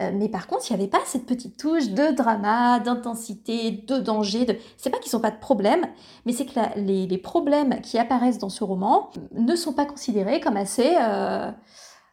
Euh, 0.00 0.10
mais 0.12 0.28
par 0.28 0.46
contre, 0.46 0.64
il 0.68 0.74
n'y 0.74 0.80
avait 0.80 0.90
pas 0.90 1.00
cette 1.06 1.26
petite 1.26 1.56
touche 1.56 1.88
de 1.88 2.14
drama, 2.14 2.80
d'intensité, 2.80 3.70
de 3.70 3.98
danger. 3.98 4.44
De... 4.44 4.56
C'est 4.76 4.90
pas 4.90 4.98
qu'ils 4.98 5.10
sont 5.10 5.20
pas 5.20 5.30
de 5.30 5.38
problèmes, 5.38 5.86
mais 6.26 6.32
c'est 6.32 6.46
que 6.46 6.52
les, 6.76 7.18
problèmes 7.18 7.80
qui 7.80 7.98
apparaissent 7.98 8.38
dans 8.38 8.50
ce 8.50 8.62
roman 8.62 9.10
ne 9.34 9.56
sont 9.56 9.72
pas 9.72 9.86
considérés 9.86 10.38
comme 10.40 10.56
assez, 10.58 10.94
euh, 11.00 11.50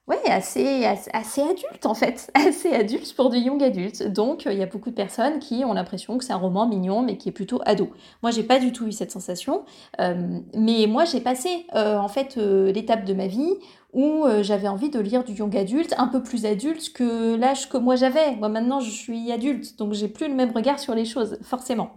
ouais, 0.08 0.22
assez, 0.28 0.86
assez, 0.86 1.42
adultes 1.42 1.86
en 1.86 1.94
fait, 1.94 2.32
assez 2.48 2.72
adultes 2.72 3.13
pour 3.16 3.30
des 3.30 3.40
young 3.40 3.62
adultes. 3.62 4.04
Donc, 4.04 4.46
il 4.46 4.58
y 4.58 4.63
a 4.63 4.66
beaucoup 4.66 4.90
de 4.90 4.96
personnes 4.96 5.40
qui 5.40 5.66
ont 5.66 5.74
l'impression 5.74 6.18
que 6.18 6.24
c'est 6.24 6.34
un 6.34 6.38
roman 6.38 6.68
mignon, 6.68 7.02
mais 7.02 7.18
qui 7.18 7.30
est 7.30 7.34
plutôt 7.34 7.60
ado. 7.66 7.90
Moi, 8.22 8.32
j'ai 8.32 8.44
pas 8.44 8.60
du 8.60 8.72
tout 8.72 8.88
eu 8.88 8.94
cette 8.94 9.12
sensation, 9.12 9.66
euh, 10.00 10.40
mais 10.56 10.88
moi, 10.88 11.04
j'ai 11.04 11.20
passé 11.20 11.68
en 11.74 12.08
fait 12.08 12.38
l'étape 12.38 13.04
de 13.04 13.13
ma 13.13 13.28
vie 13.28 13.58
où 13.94 14.26
euh, 14.26 14.44
j'avais 14.44 14.68
envie 14.68 14.90
de 14.90 15.00
lire 15.00 15.24
du 15.24 15.34
young 15.34 15.56
adulte, 15.56 15.94
un 15.98 16.08
peu 16.08 16.22
plus 16.22 16.46
adulte 16.46 16.92
que 16.94 17.36
l'âge 17.36 17.70
que 17.70 17.78
moi 17.78 17.96
j'avais. 17.96 18.36
Moi 18.36 18.50
maintenant 18.50 18.80
je 18.80 18.90
suis 18.90 19.32
adulte, 19.32 19.78
donc 19.78 19.94
j'ai 19.94 20.08
plus 20.08 20.28
le 20.28 20.34
même 20.34 20.52
regard 20.52 20.80
sur 20.80 20.96
les 20.96 21.06
choses, 21.06 21.38
forcément. 21.42 21.92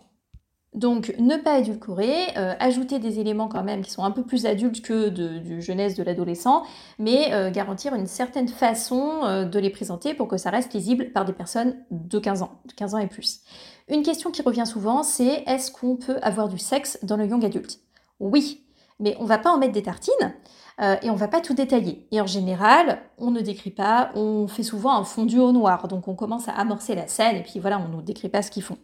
Donc 0.74 1.14
ne 1.18 1.36
pas 1.36 1.58
édulcorer, 1.58 2.14
euh, 2.36 2.54
ajouter 2.60 2.98
des 2.98 3.18
éléments 3.18 3.48
quand 3.48 3.64
même 3.64 3.80
qui 3.80 3.90
sont 3.90 4.04
un 4.04 4.10
peu 4.10 4.22
plus 4.22 4.44
adultes 4.44 4.82
que 4.82 5.08
de, 5.08 5.38
du 5.38 5.62
jeunesse 5.62 5.94
de 5.94 6.02
l'adolescent, 6.02 6.64
mais 6.98 7.32
euh, 7.32 7.50
garantir 7.50 7.94
une 7.94 8.06
certaine 8.06 8.48
façon 8.48 9.46
de 9.50 9.58
les 9.58 9.70
présenter 9.70 10.12
pour 10.12 10.28
que 10.28 10.36
ça 10.36 10.50
reste 10.50 10.74
lisible 10.74 11.12
par 11.12 11.24
des 11.24 11.32
personnes 11.32 11.76
de 11.90 12.18
15 12.18 12.42
ans, 12.42 12.60
de 12.66 12.74
15 12.74 12.94
ans 12.94 12.98
et 12.98 13.06
plus. 13.06 13.40
Une 13.88 14.02
question 14.02 14.30
qui 14.30 14.42
revient 14.42 14.66
souvent, 14.66 15.02
c'est 15.02 15.44
est-ce 15.46 15.70
qu'on 15.70 15.96
peut 15.96 16.18
avoir 16.20 16.48
du 16.48 16.58
sexe 16.58 16.98
dans 17.02 17.16
le 17.16 17.24
young 17.24 17.42
adulte 17.42 17.78
Oui, 18.20 18.66
mais 19.00 19.16
on 19.18 19.24
va 19.24 19.38
pas 19.38 19.50
en 19.50 19.58
mettre 19.58 19.72
des 19.72 19.82
tartines. 19.82 20.34
Euh, 20.80 20.96
et 21.02 21.10
on 21.10 21.14
va 21.14 21.28
pas 21.28 21.40
tout 21.40 21.54
détailler. 21.54 22.06
Et 22.12 22.20
en 22.20 22.26
général, 22.26 22.98
on 23.18 23.30
ne 23.30 23.40
décrit 23.40 23.70
pas, 23.70 24.10
on 24.14 24.46
fait 24.46 24.62
souvent 24.62 24.94
un 24.96 25.04
fondu 25.04 25.38
au 25.38 25.52
noir, 25.52 25.88
donc 25.88 26.06
on 26.06 26.14
commence 26.14 26.48
à 26.48 26.52
amorcer 26.52 26.94
la 26.94 27.06
scène 27.06 27.36
et 27.36 27.42
puis 27.42 27.60
voilà, 27.60 27.78
on 27.78 27.96
ne 27.96 28.02
décrit 28.02 28.28
pas 28.28 28.42
ce 28.42 28.50
qu'ils 28.50 28.62
font. 28.62 28.76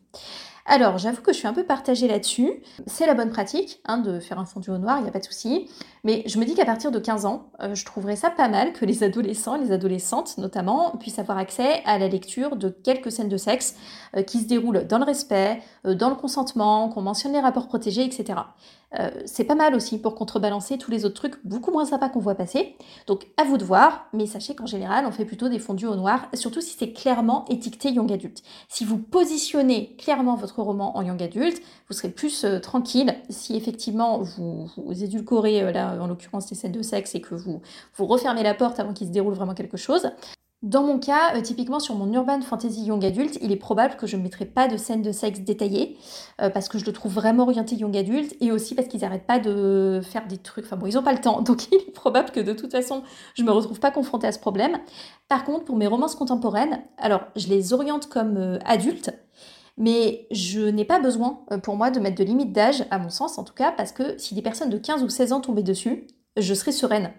Alors, 0.64 0.96
j'avoue 0.98 1.22
que 1.22 1.32
je 1.32 1.38
suis 1.38 1.48
un 1.48 1.52
peu 1.52 1.64
partagée 1.64 2.06
là-dessus. 2.06 2.62
C'est 2.86 3.06
la 3.06 3.14
bonne 3.14 3.30
pratique 3.30 3.80
hein, 3.84 3.98
de 3.98 4.20
faire 4.20 4.38
un 4.38 4.44
fondu 4.44 4.70
au 4.70 4.78
noir, 4.78 4.98
il 4.98 5.02
n'y 5.02 5.08
a 5.08 5.12
pas 5.12 5.18
de 5.18 5.24
souci. 5.24 5.68
Mais 6.04 6.24
je 6.26 6.38
me 6.38 6.44
dis 6.44 6.54
qu'à 6.54 6.64
partir 6.64 6.90
de 6.90 6.98
15 6.98 7.26
ans, 7.26 7.50
euh, 7.60 7.76
je 7.76 7.84
trouverais 7.84 8.16
ça 8.16 8.28
pas 8.30 8.48
mal 8.48 8.72
que 8.72 8.84
les 8.84 9.04
adolescents, 9.04 9.56
les 9.56 9.70
adolescentes 9.70 10.36
notamment, 10.38 10.96
puissent 10.98 11.20
avoir 11.20 11.38
accès 11.38 11.82
à 11.84 11.98
la 11.98 12.08
lecture 12.08 12.56
de 12.56 12.68
quelques 12.68 13.12
scènes 13.12 13.28
de 13.28 13.36
sexe 13.36 13.76
euh, 14.16 14.22
qui 14.22 14.40
se 14.40 14.46
déroulent 14.46 14.86
dans 14.86 14.98
le 14.98 15.04
respect, 15.04 15.62
dans 15.84 16.10
le 16.10 16.16
consentement, 16.16 16.88
qu'on 16.88 17.02
mentionne 17.02 17.32
les 17.32 17.40
rapports 17.40 17.68
protégés, 17.68 18.04
etc. 18.04 18.40
Euh, 18.98 19.10
c'est 19.24 19.44
pas 19.44 19.54
mal 19.54 19.74
aussi 19.74 19.98
pour 19.98 20.14
contrebalancer 20.14 20.76
tous 20.76 20.90
les 20.90 21.04
autres 21.04 21.14
trucs 21.14 21.46
beaucoup 21.46 21.70
moins 21.70 21.86
sympas 21.86 22.08
qu'on 22.10 22.20
voit 22.20 22.34
passer. 22.34 22.76
Donc 23.06 23.26
à 23.36 23.44
vous 23.44 23.56
de 23.56 23.64
voir, 23.64 24.06
mais 24.12 24.26
sachez 24.26 24.54
qu'en 24.54 24.66
général, 24.66 25.06
on 25.06 25.12
fait 25.12 25.24
plutôt 25.24 25.48
des 25.48 25.58
fondus 25.58 25.86
au 25.86 25.96
noir, 25.96 26.28
surtout 26.34 26.60
si 26.60 26.76
c'est 26.78 26.92
clairement 26.92 27.46
étiqueté 27.48 27.90
young 27.90 28.12
adulte. 28.12 28.42
Si 28.68 28.84
vous 28.84 28.98
positionnez 28.98 29.96
clairement 29.96 30.36
votre 30.36 30.60
roman 30.62 30.96
en 30.96 31.02
young 31.02 31.22
adulte, 31.22 31.62
vous 31.88 31.96
serez 31.96 32.10
plus 32.10 32.44
euh, 32.44 32.58
tranquille. 32.58 33.14
Si 33.30 33.56
effectivement 33.56 34.20
vous, 34.20 34.68
édulcorez, 34.90 35.62
euh, 35.62 35.72
en 36.00 36.06
l'occurrence 36.06 36.46
des 36.46 36.54
scènes 36.54 36.72
de 36.72 36.82
sexe, 36.82 37.14
et 37.14 37.20
que 37.20 37.34
vous, 37.34 37.60
vous 37.96 38.06
refermez 38.06 38.42
la 38.42 38.54
porte 38.54 38.80
avant 38.80 38.92
qu'il 38.92 39.06
se 39.06 39.12
déroule 39.12 39.34
vraiment 39.34 39.54
quelque 39.54 39.76
chose, 39.76 40.10
dans 40.62 40.84
mon 40.84 41.00
cas, 41.00 41.34
euh, 41.34 41.40
typiquement 41.40 41.80
sur 41.80 41.96
mon 41.96 42.12
Urban 42.12 42.40
Fantasy 42.40 42.84
Young 42.84 43.04
Adult, 43.04 43.36
il 43.42 43.50
est 43.50 43.56
probable 43.56 43.96
que 43.96 44.06
je 44.06 44.16
ne 44.16 44.22
mettrai 44.22 44.44
pas 44.44 44.68
de 44.68 44.76
scènes 44.76 45.02
de 45.02 45.10
sexe 45.10 45.40
détaillées 45.40 45.96
euh, 46.40 46.50
parce 46.50 46.68
que 46.68 46.78
je 46.78 46.86
le 46.86 46.92
trouve 46.92 47.12
vraiment 47.12 47.42
orienté 47.42 47.74
Young 47.74 47.96
Adult 47.96 48.36
et 48.40 48.52
aussi 48.52 48.76
parce 48.76 48.86
qu'ils 48.86 49.00
n'arrêtent 49.00 49.26
pas 49.26 49.40
de 49.40 50.00
faire 50.04 50.28
des 50.28 50.38
trucs. 50.38 50.64
Enfin 50.66 50.76
bon, 50.76 50.86
ils 50.86 50.94
n'ont 50.94 51.02
pas 51.02 51.14
le 51.14 51.20
temps, 51.20 51.40
donc 51.42 51.66
il 51.72 51.78
est 51.78 51.90
probable 51.90 52.30
que 52.30 52.38
de 52.38 52.52
toute 52.52 52.70
façon, 52.70 53.02
je 53.34 53.42
ne 53.42 53.48
me 53.48 53.52
retrouve 53.52 53.80
pas 53.80 53.90
confrontée 53.90 54.28
à 54.28 54.32
ce 54.32 54.38
problème. 54.38 54.78
Par 55.26 55.42
contre, 55.42 55.64
pour 55.64 55.74
mes 55.74 55.88
romances 55.88 56.14
contemporaines, 56.14 56.80
alors 56.96 57.22
je 57.34 57.48
les 57.48 57.72
oriente 57.72 58.08
comme 58.08 58.36
euh, 58.36 58.58
adultes, 58.64 59.10
mais 59.76 60.26
je 60.30 60.60
n'ai 60.60 60.84
pas 60.84 61.00
besoin 61.00 61.44
pour 61.62 61.76
moi 61.76 61.90
de 61.90 62.00
mettre 62.00 62.16
de 62.16 62.24
limite 62.24 62.52
d'âge, 62.52 62.84
à 62.90 62.98
mon 62.98 63.10
sens 63.10 63.38
en 63.38 63.44
tout 63.44 63.54
cas, 63.54 63.72
parce 63.72 63.92
que 63.92 64.18
si 64.18 64.34
des 64.34 64.42
personnes 64.42 64.70
de 64.70 64.78
15 64.78 65.02
ou 65.02 65.08
16 65.08 65.32
ans 65.32 65.40
tombaient 65.40 65.62
dessus, 65.62 66.06
je 66.36 66.54
serais 66.54 66.72
sereine. 66.72 67.12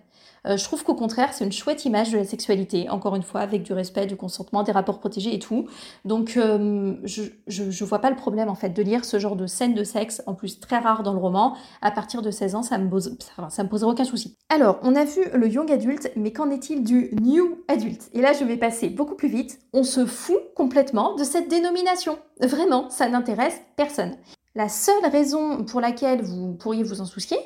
Euh, 0.45 0.57
je 0.57 0.63
trouve 0.63 0.83
qu'au 0.83 0.95
contraire, 0.95 1.33
c'est 1.33 1.45
une 1.45 1.51
chouette 1.51 1.85
image 1.85 2.11
de 2.11 2.17
la 2.17 2.25
sexualité, 2.25 2.89
encore 2.89 3.15
une 3.15 3.23
fois, 3.23 3.41
avec 3.41 3.63
du 3.63 3.73
respect, 3.73 4.05
du 4.05 4.15
consentement, 4.15 4.63
des 4.63 4.71
rapports 4.71 4.99
protégés 4.99 5.33
et 5.33 5.39
tout. 5.39 5.67
Donc, 6.05 6.35
euh, 6.35 6.95
je, 7.03 7.23
je, 7.47 7.83
vois 7.85 7.99
pas 7.99 8.09
le 8.09 8.15
problème, 8.15 8.49
en 8.49 8.55
fait, 8.55 8.69
de 8.69 8.81
lire 8.81 9.05
ce 9.05 9.19
genre 9.19 9.35
de 9.35 9.47
scène 9.47 9.73
de 9.73 9.83
sexe, 9.83 10.21
en 10.25 10.33
plus 10.33 10.59
très 10.59 10.79
rare 10.79 11.03
dans 11.03 11.13
le 11.13 11.19
roman. 11.19 11.55
À 11.81 11.91
partir 11.91 12.21
de 12.21 12.31
16 12.31 12.55
ans, 12.55 12.63
ça 12.63 12.77
me, 12.77 12.89
pose, 12.89 13.17
ça, 13.49 13.63
me 13.63 13.69
poserait 13.69 13.91
aucun 13.91 14.05
souci. 14.05 14.35
Alors, 14.49 14.79
on 14.83 14.95
a 14.95 15.05
vu 15.05 15.21
le 15.33 15.47
young 15.47 15.71
adulte, 15.71 16.11
mais 16.15 16.33
qu'en 16.33 16.49
est-il 16.49 16.83
du 16.83 17.11
new 17.21 17.57
adulte? 17.67 18.09
Et 18.13 18.21
là, 18.21 18.33
je 18.33 18.43
vais 18.43 18.57
passer 18.57 18.89
beaucoup 18.89 19.15
plus 19.15 19.29
vite. 19.29 19.59
On 19.71 19.83
se 19.83 20.05
fout 20.05 20.41
complètement 20.55 21.15
de 21.15 21.23
cette 21.23 21.49
dénomination. 21.49 22.17
Vraiment, 22.41 22.89
ça 22.89 23.07
n'intéresse 23.07 23.61
personne. 23.75 24.15
La 24.55 24.69
seule 24.69 25.05
raison 25.11 25.63
pour 25.63 25.81
laquelle 25.81 26.21
vous 26.21 26.53
pourriez 26.53 26.83
vous 26.83 27.01
en 27.01 27.05
soucier, 27.05 27.37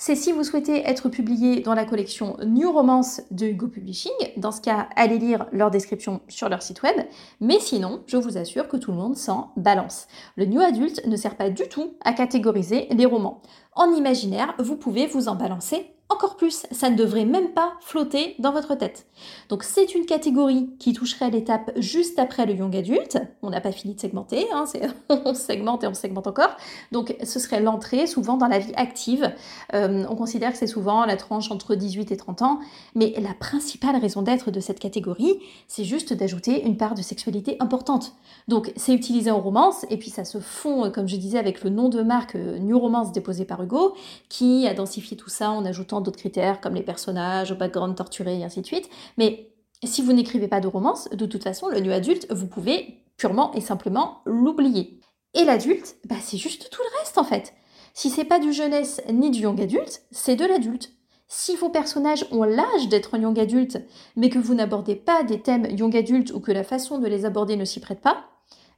c'est 0.00 0.16
si 0.16 0.32
vous 0.32 0.44
souhaitez 0.44 0.88
être 0.88 1.10
publié 1.10 1.60
dans 1.60 1.74
la 1.74 1.84
collection 1.84 2.38
New 2.46 2.72
Romance 2.72 3.20
de 3.30 3.48
Hugo 3.48 3.68
Publishing. 3.68 4.10
Dans 4.38 4.50
ce 4.50 4.62
cas, 4.62 4.88
allez 4.96 5.18
lire 5.18 5.44
leur 5.52 5.70
description 5.70 6.22
sur 6.26 6.48
leur 6.48 6.62
site 6.62 6.82
web. 6.82 6.96
Mais 7.42 7.58
sinon, 7.60 8.02
je 8.06 8.16
vous 8.16 8.38
assure 8.38 8.66
que 8.66 8.78
tout 8.78 8.92
le 8.92 8.96
monde 8.96 9.18
s'en 9.18 9.52
balance. 9.58 10.08
Le 10.36 10.46
New 10.46 10.58
Adult 10.58 11.06
ne 11.06 11.16
sert 11.16 11.36
pas 11.36 11.50
du 11.50 11.68
tout 11.68 11.98
à 12.02 12.14
catégoriser 12.14 12.88
les 12.90 13.04
romans. 13.04 13.42
En 13.74 13.92
imaginaire, 13.92 14.54
vous 14.58 14.76
pouvez 14.76 15.06
vous 15.06 15.28
en 15.28 15.34
balancer 15.34 15.92
encore 16.10 16.36
plus, 16.36 16.66
ça 16.72 16.90
ne 16.90 16.96
devrait 16.96 17.24
même 17.24 17.50
pas 17.50 17.74
flotter 17.80 18.34
dans 18.40 18.50
votre 18.50 18.74
tête. 18.74 19.06
Donc 19.48 19.62
c'est 19.62 19.94
une 19.94 20.06
catégorie 20.06 20.68
qui 20.80 20.92
toucherait 20.92 21.30
l'étape 21.30 21.70
juste 21.76 22.18
après 22.18 22.46
le 22.46 22.54
young 22.54 22.74
adulte. 22.76 23.18
On 23.42 23.50
n'a 23.50 23.60
pas 23.60 23.70
fini 23.70 23.94
de 23.94 24.00
segmenter, 24.00 24.46
hein, 24.52 24.64
on 25.24 25.34
segmente 25.34 25.84
et 25.84 25.86
on 25.86 25.94
segmente 25.94 26.26
encore. 26.26 26.56
Donc 26.90 27.16
ce 27.22 27.38
serait 27.38 27.60
l'entrée 27.60 28.08
souvent 28.08 28.36
dans 28.36 28.48
la 28.48 28.58
vie 28.58 28.72
active. 28.74 29.32
Euh, 29.72 30.04
on 30.10 30.16
considère 30.16 30.50
que 30.50 30.58
c'est 30.58 30.66
souvent 30.66 31.04
la 31.06 31.16
tranche 31.16 31.52
entre 31.52 31.76
18 31.76 32.10
et 32.10 32.16
30 32.16 32.42
ans, 32.42 32.58
mais 32.96 33.14
la 33.18 33.32
principale 33.32 33.96
raison 33.96 34.22
d'être 34.22 34.50
de 34.50 34.58
cette 34.58 34.80
catégorie, 34.80 35.38
c'est 35.68 35.84
juste 35.84 36.12
d'ajouter 36.12 36.64
une 36.66 36.76
part 36.76 36.94
de 36.94 37.02
sexualité 37.02 37.56
importante. 37.60 38.14
Donc 38.48 38.72
c'est 38.74 38.94
utilisé 38.94 39.30
en 39.30 39.40
romance 39.40 39.86
et 39.90 39.96
puis 39.96 40.10
ça 40.10 40.24
se 40.24 40.40
fond, 40.40 40.90
comme 40.90 41.08
je 41.08 41.16
disais, 41.16 41.38
avec 41.38 41.62
le 41.62 41.70
nom 41.70 41.88
de 41.88 42.02
marque 42.02 42.34
euh, 42.34 42.58
New 42.58 42.78
Romance 42.78 43.12
déposé 43.12 43.44
par 43.44 43.62
Hugo, 43.62 43.94
qui 44.28 44.66
a 44.66 44.74
densifié 44.74 45.16
tout 45.16 45.30
ça 45.30 45.52
en 45.52 45.64
ajoutant 45.64 45.99
d'autres 46.00 46.18
critères 46.18 46.60
comme 46.60 46.74
les 46.74 46.82
personnages, 46.82 47.52
au 47.52 47.56
background 47.56 47.96
torturé 47.96 48.38
et 48.38 48.44
ainsi 48.44 48.60
de 48.60 48.66
suite. 48.66 48.88
Mais 49.18 49.50
si 49.84 50.02
vous 50.02 50.12
n'écrivez 50.12 50.48
pas 50.48 50.60
de 50.60 50.68
romance, 50.68 51.08
de 51.10 51.26
toute 51.26 51.42
façon, 51.42 51.68
le 51.68 51.80
nu 51.80 51.92
adulte, 51.92 52.26
vous 52.30 52.46
pouvez 52.46 53.02
purement 53.16 53.52
et 53.52 53.60
simplement 53.60 54.20
l'oublier. 54.24 55.00
Et 55.34 55.44
l'adulte, 55.44 55.96
bah, 56.08 56.16
c'est 56.20 56.38
juste 56.38 56.70
tout 56.70 56.82
le 56.82 56.98
reste 56.98 57.18
en 57.18 57.24
fait. 57.24 57.54
Si 57.94 58.10
c'est 58.10 58.24
pas 58.24 58.38
du 58.38 58.52
jeunesse 58.52 59.00
ni 59.12 59.30
du 59.30 59.40
young 59.40 59.60
adulte, 59.60 60.02
c'est 60.10 60.36
de 60.36 60.44
l'adulte. 60.44 60.92
Si 61.28 61.54
vos 61.54 61.68
personnages 61.68 62.26
ont 62.32 62.42
l'âge 62.42 62.88
d'être 62.88 63.16
young 63.16 63.38
adulte, 63.38 63.78
mais 64.16 64.30
que 64.30 64.38
vous 64.38 64.54
n'abordez 64.54 64.96
pas 64.96 65.22
des 65.22 65.40
thèmes 65.40 65.66
young 65.66 65.96
adulte 65.96 66.32
ou 66.32 66.40
que 66.40 66.50
la 66.50 66.64
façon 66.64 66.98
de 66.98 67.06
les 67.06 67.24
aborder 67.24 67.56
ne 67.56 67.64
s'y 67.64 67.78
prête 67.78 68.00
pas, 68.00 68.24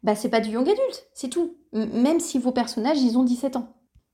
bah 0.02 0.14
c'est 0.14 0.29
pas 0.29 0.41
du 0.41 0.50
young 0.50 0.69
adulte, 0.69 1.07
c'est 1.14 1.29
tout. 1.29 1.57
même 1.73 2.21
si 2.21 2.38
vos 2.38 2.52
personnages, 2.52 3.00
ils 3.00 3.17
ont 3.17 3.25
17 3.25 3.57
ans. 3.57 3.73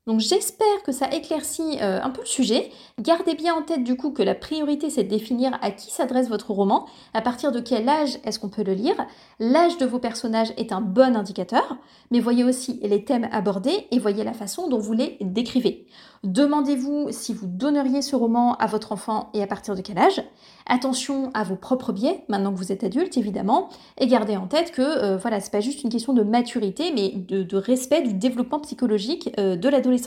Donc 0.09 0.21
j'espère 0.21 0.83
que 0.87 0.91
ça 0.91 1.07
éclaircit 1.13 1.81
euh, 1.83 2.01
un 2.03 2.09
peu 2.09 2.23
le 2.23 2.27
sujet. 2.27 2.71
Gardez 2.99 3.35
bien 3.35 3.55
en 3.55 3.61
tête 3.61 3.85
du 3.85 3.95
coup 3.95 4.11
que 4.11 4.23
la 4.23 4.35
priorité 4.35 4.89
c'est 4.89 5.05
de 5.05 5.09
définir 5.11 5.59
à 5.61 5.71
qui 5.71 5.91
s'adresse 5.91 6.31
votre 6.31 6.51
roman, 6.51 6.87
à 7.13 7.21
partir 7.21 7.53
de 7.53 7.61
quel 7.61 7.87
âge 7.91 8.19
est-ce 8.25 8.39
qu'on 8.39 8.49
peut 8.49 8.63
le 8.63 8.73
lire? 8.73 8.97
L'âge 9.39 9.77
de 9.77 9.85
vos 9.85 9.99
personnages 9.99 10.55
est 10.57 10.73
un 10.73 10.81
bon 10.81 11.15
indicateur, 11.15 11.77
mais 12.11 12.21
voyez 12.21 12.43
aussi 12.43 12.81
les 12.83 13.05
thèmes 13.05 13.29
abordés 13.33 13.87
et 13.91 13.99
voyez 13.99 14.25
la 14.25 14.33
façon 14.33 14.71
dont 14.71 14.79
vous 14.79 14.95
les 14.95 15.19
décrivez. 15.21 15.87
Demandez-vous 16.25 17.09
si 17.11 17.33
vous 17.33 17.47
donneriez 17.47 18.03
ce 18.03 18.17
roman 18.17 18.57
à 18.57 18.67
votre 18.67 18.91
enfant 18.91 19.31
et 19.35 19.43
à 19.43 19.47
partir 19.47 19.77
de 19.77 19.83
quel 19.83 19.99
âge. 19.99 20.21
Attention 20.67 21.31
à 21.33 21.45
vos 21.45 21.55
propres 21.55 21.93
biais, 21.93 22.25
maintenant 22.29 22.53
que 22.53 22.59
vous 22.59 22.73
êtes 22.73 22.83
adulte 22.83 23.17
évidemment, 23.17 23.69
et 23.99 24.07
gardez 24.07 24.37
en 24.37 24.47
tête 24.47 24.73
que 24.73 24.83
euh, 24.83 25.17
voilà, 25.17 25.41
c'est 25.41 25.53
pas 25.53 25.61
juste 25.61 25.85
une 25.85 25.91
question 25.91 26.15
de 26.15 26.23
maturité, 26.23 26.93
mais 26.95 27.11
de, 27.11 27.57
respect 27.57 28.03
du 28.03 28.15
développement 28.15 28.59
psychologique 28.61 29.31
euh, 29.39 29.57
de 29.57 29.69
l'adolescent. 29.69 29.98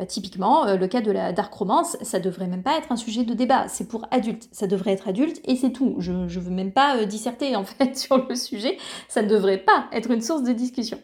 Euh, 0.00 0.06
typiquement, 0.06 0.74
le 0.74 0.86
cas 0.86 1.02
de 1.02 1.10
la 1.10 1.32
dark 1.32 1.52
romance, 1.52 1.98
ça 2.00 2.18
devrait 2.18 2.46
même 2.46 2.62
pas 2.62 2.78
être 2.78 2.90
un 2.90 2.96
sujet 2.96 3.24
de 3.24 3.34
débat, 3.34 3.68
c'est 3.68 3.86
pour 3.86 4.06
adultes, 4.10 4.48
ça 4.50 4.66
devrait 4.66 4.92
être 4.92 5.08
adulte 5.08 5.40
et 5.44 5.54
c'est 5.54 5.70
tout. 5.70 5.96
Je, 5.98 6.12
ne 6.12 6.26
veux 6.26 6.50
même 6.50 6.72
pas 6.72 7.04
disserter 7.04 7.56
en 7.56 7.64
fait 7.64 7.96
sur 7.96 8.26
le 8.26 8.34
sujet, 8.34 8.78
ça 9.08 9.22
ne 9.22 9.28
devrait 9.28 9.58
pas 9.58 9.86
être 9.92 10.10
une 10.10 10.22
source 10.22 10.42
de 10.42 10.52
discussion. 10.52 10.98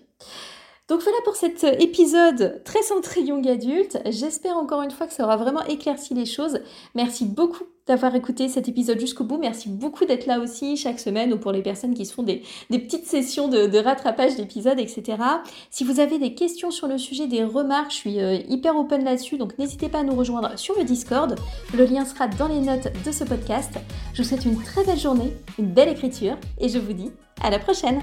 Donc 0.89 1.03
voilà 1.03 1.19
pour 1.23 1.37
cet 1.37 1.65
euh, 1.65 1.73
épisode 1.79 2.63
très 2.65 2.83
centré 2.83 3.21
young 3.21 3.47
adulte. 3.47 3.99
J'espère 4.07 4.57
encore 4.57 4.81
une 4.81 4.91
fois 4.91 5.07
que 5.07 5.13
ça 5.13 5.25
aura 5.25 5.37
vraiment 5.37 5.63
éclairci 5.65 6.15
les 6.15 6.25
choses. 6.25 6.61
Merci 6.95 7.27
beaucoup 7.27 7.65
d'avoir 7.89 8.15
écouté 8.15 8.49
cet 8.49 8.69
épisode 8.69 9.01
jusqu'au 9.01 9.25
bout. 9.25 9.39
Merci 9.39 9.69
beaucoup 9.69 10.05
d'être 10.05 10.27
là 10.27 10.39
aussi 10.39 10.77
chaque 10.77 11.01
semaine 11.01 11.33
ou 11.33 11.39
pour 11.39 11.53
les 11.53 11.63
personnes 11.63 11.95
qui 11.95 12.07
se 12.07 12.15
font 12.15 12.23
des, 12.23 12.43
petites 12.71 13.07
sessions 13.07 13.49
de, 13.49 13.79
rattrapage 13.79 14.37
d'épisodes, 14.37 14.79
etc. 14.79 15.19
Si 15.71 15.85
vous 15.85 15.99
avez 15.99 16.19
des 16.19 16.35
questions 16.35 16.71
sur 16.71 16.87
le 16.87 16.99
sujet, 16.99 17.27
des 17.27 17.45
remarques, 17.45 17.91
je 17.91 17.97
suis 17.97 18.21
euh, 18.21 18.39
hyper 18.49 18.77
open 18.77 19.05
là-dessus, 19.05 19.39
donc 19.39 19.59
n'hésitez 19.59 19.89
pas 19.89 20.01
à 20.01 20.03
nous 20.05 20.15
rejoindre 20.15 20.59
sur 20.59 20.77
le 20.79 20.85
Discord. 20.85 21.35
Le 21.77 21.85
lien 21.85 22.05
sera 22.05 22.29
dans 22.29 22.49
les 22.49 22.61
notes 22.61 22.89
de 23.05 23.11
ce 23.11 23.25
podcast. 23.25 23.73
Je 24.13 24.23
vous 24.23 24.29
souhaite 24.29 24.45
une 24.45 24.63
très 24.63 24.85
belle 24.85 24.99
journée, 24.99 25.33
une 25.59 25.73
belle 25.73 25.89
écriture 25.89 26.37
et 26.61 26.69
je 26.69 26.79
vous 26.79 26.93
dis 26.93 27.11
à 27.43 27.51
la 27.51 27.59
prochaine 27.59 28.01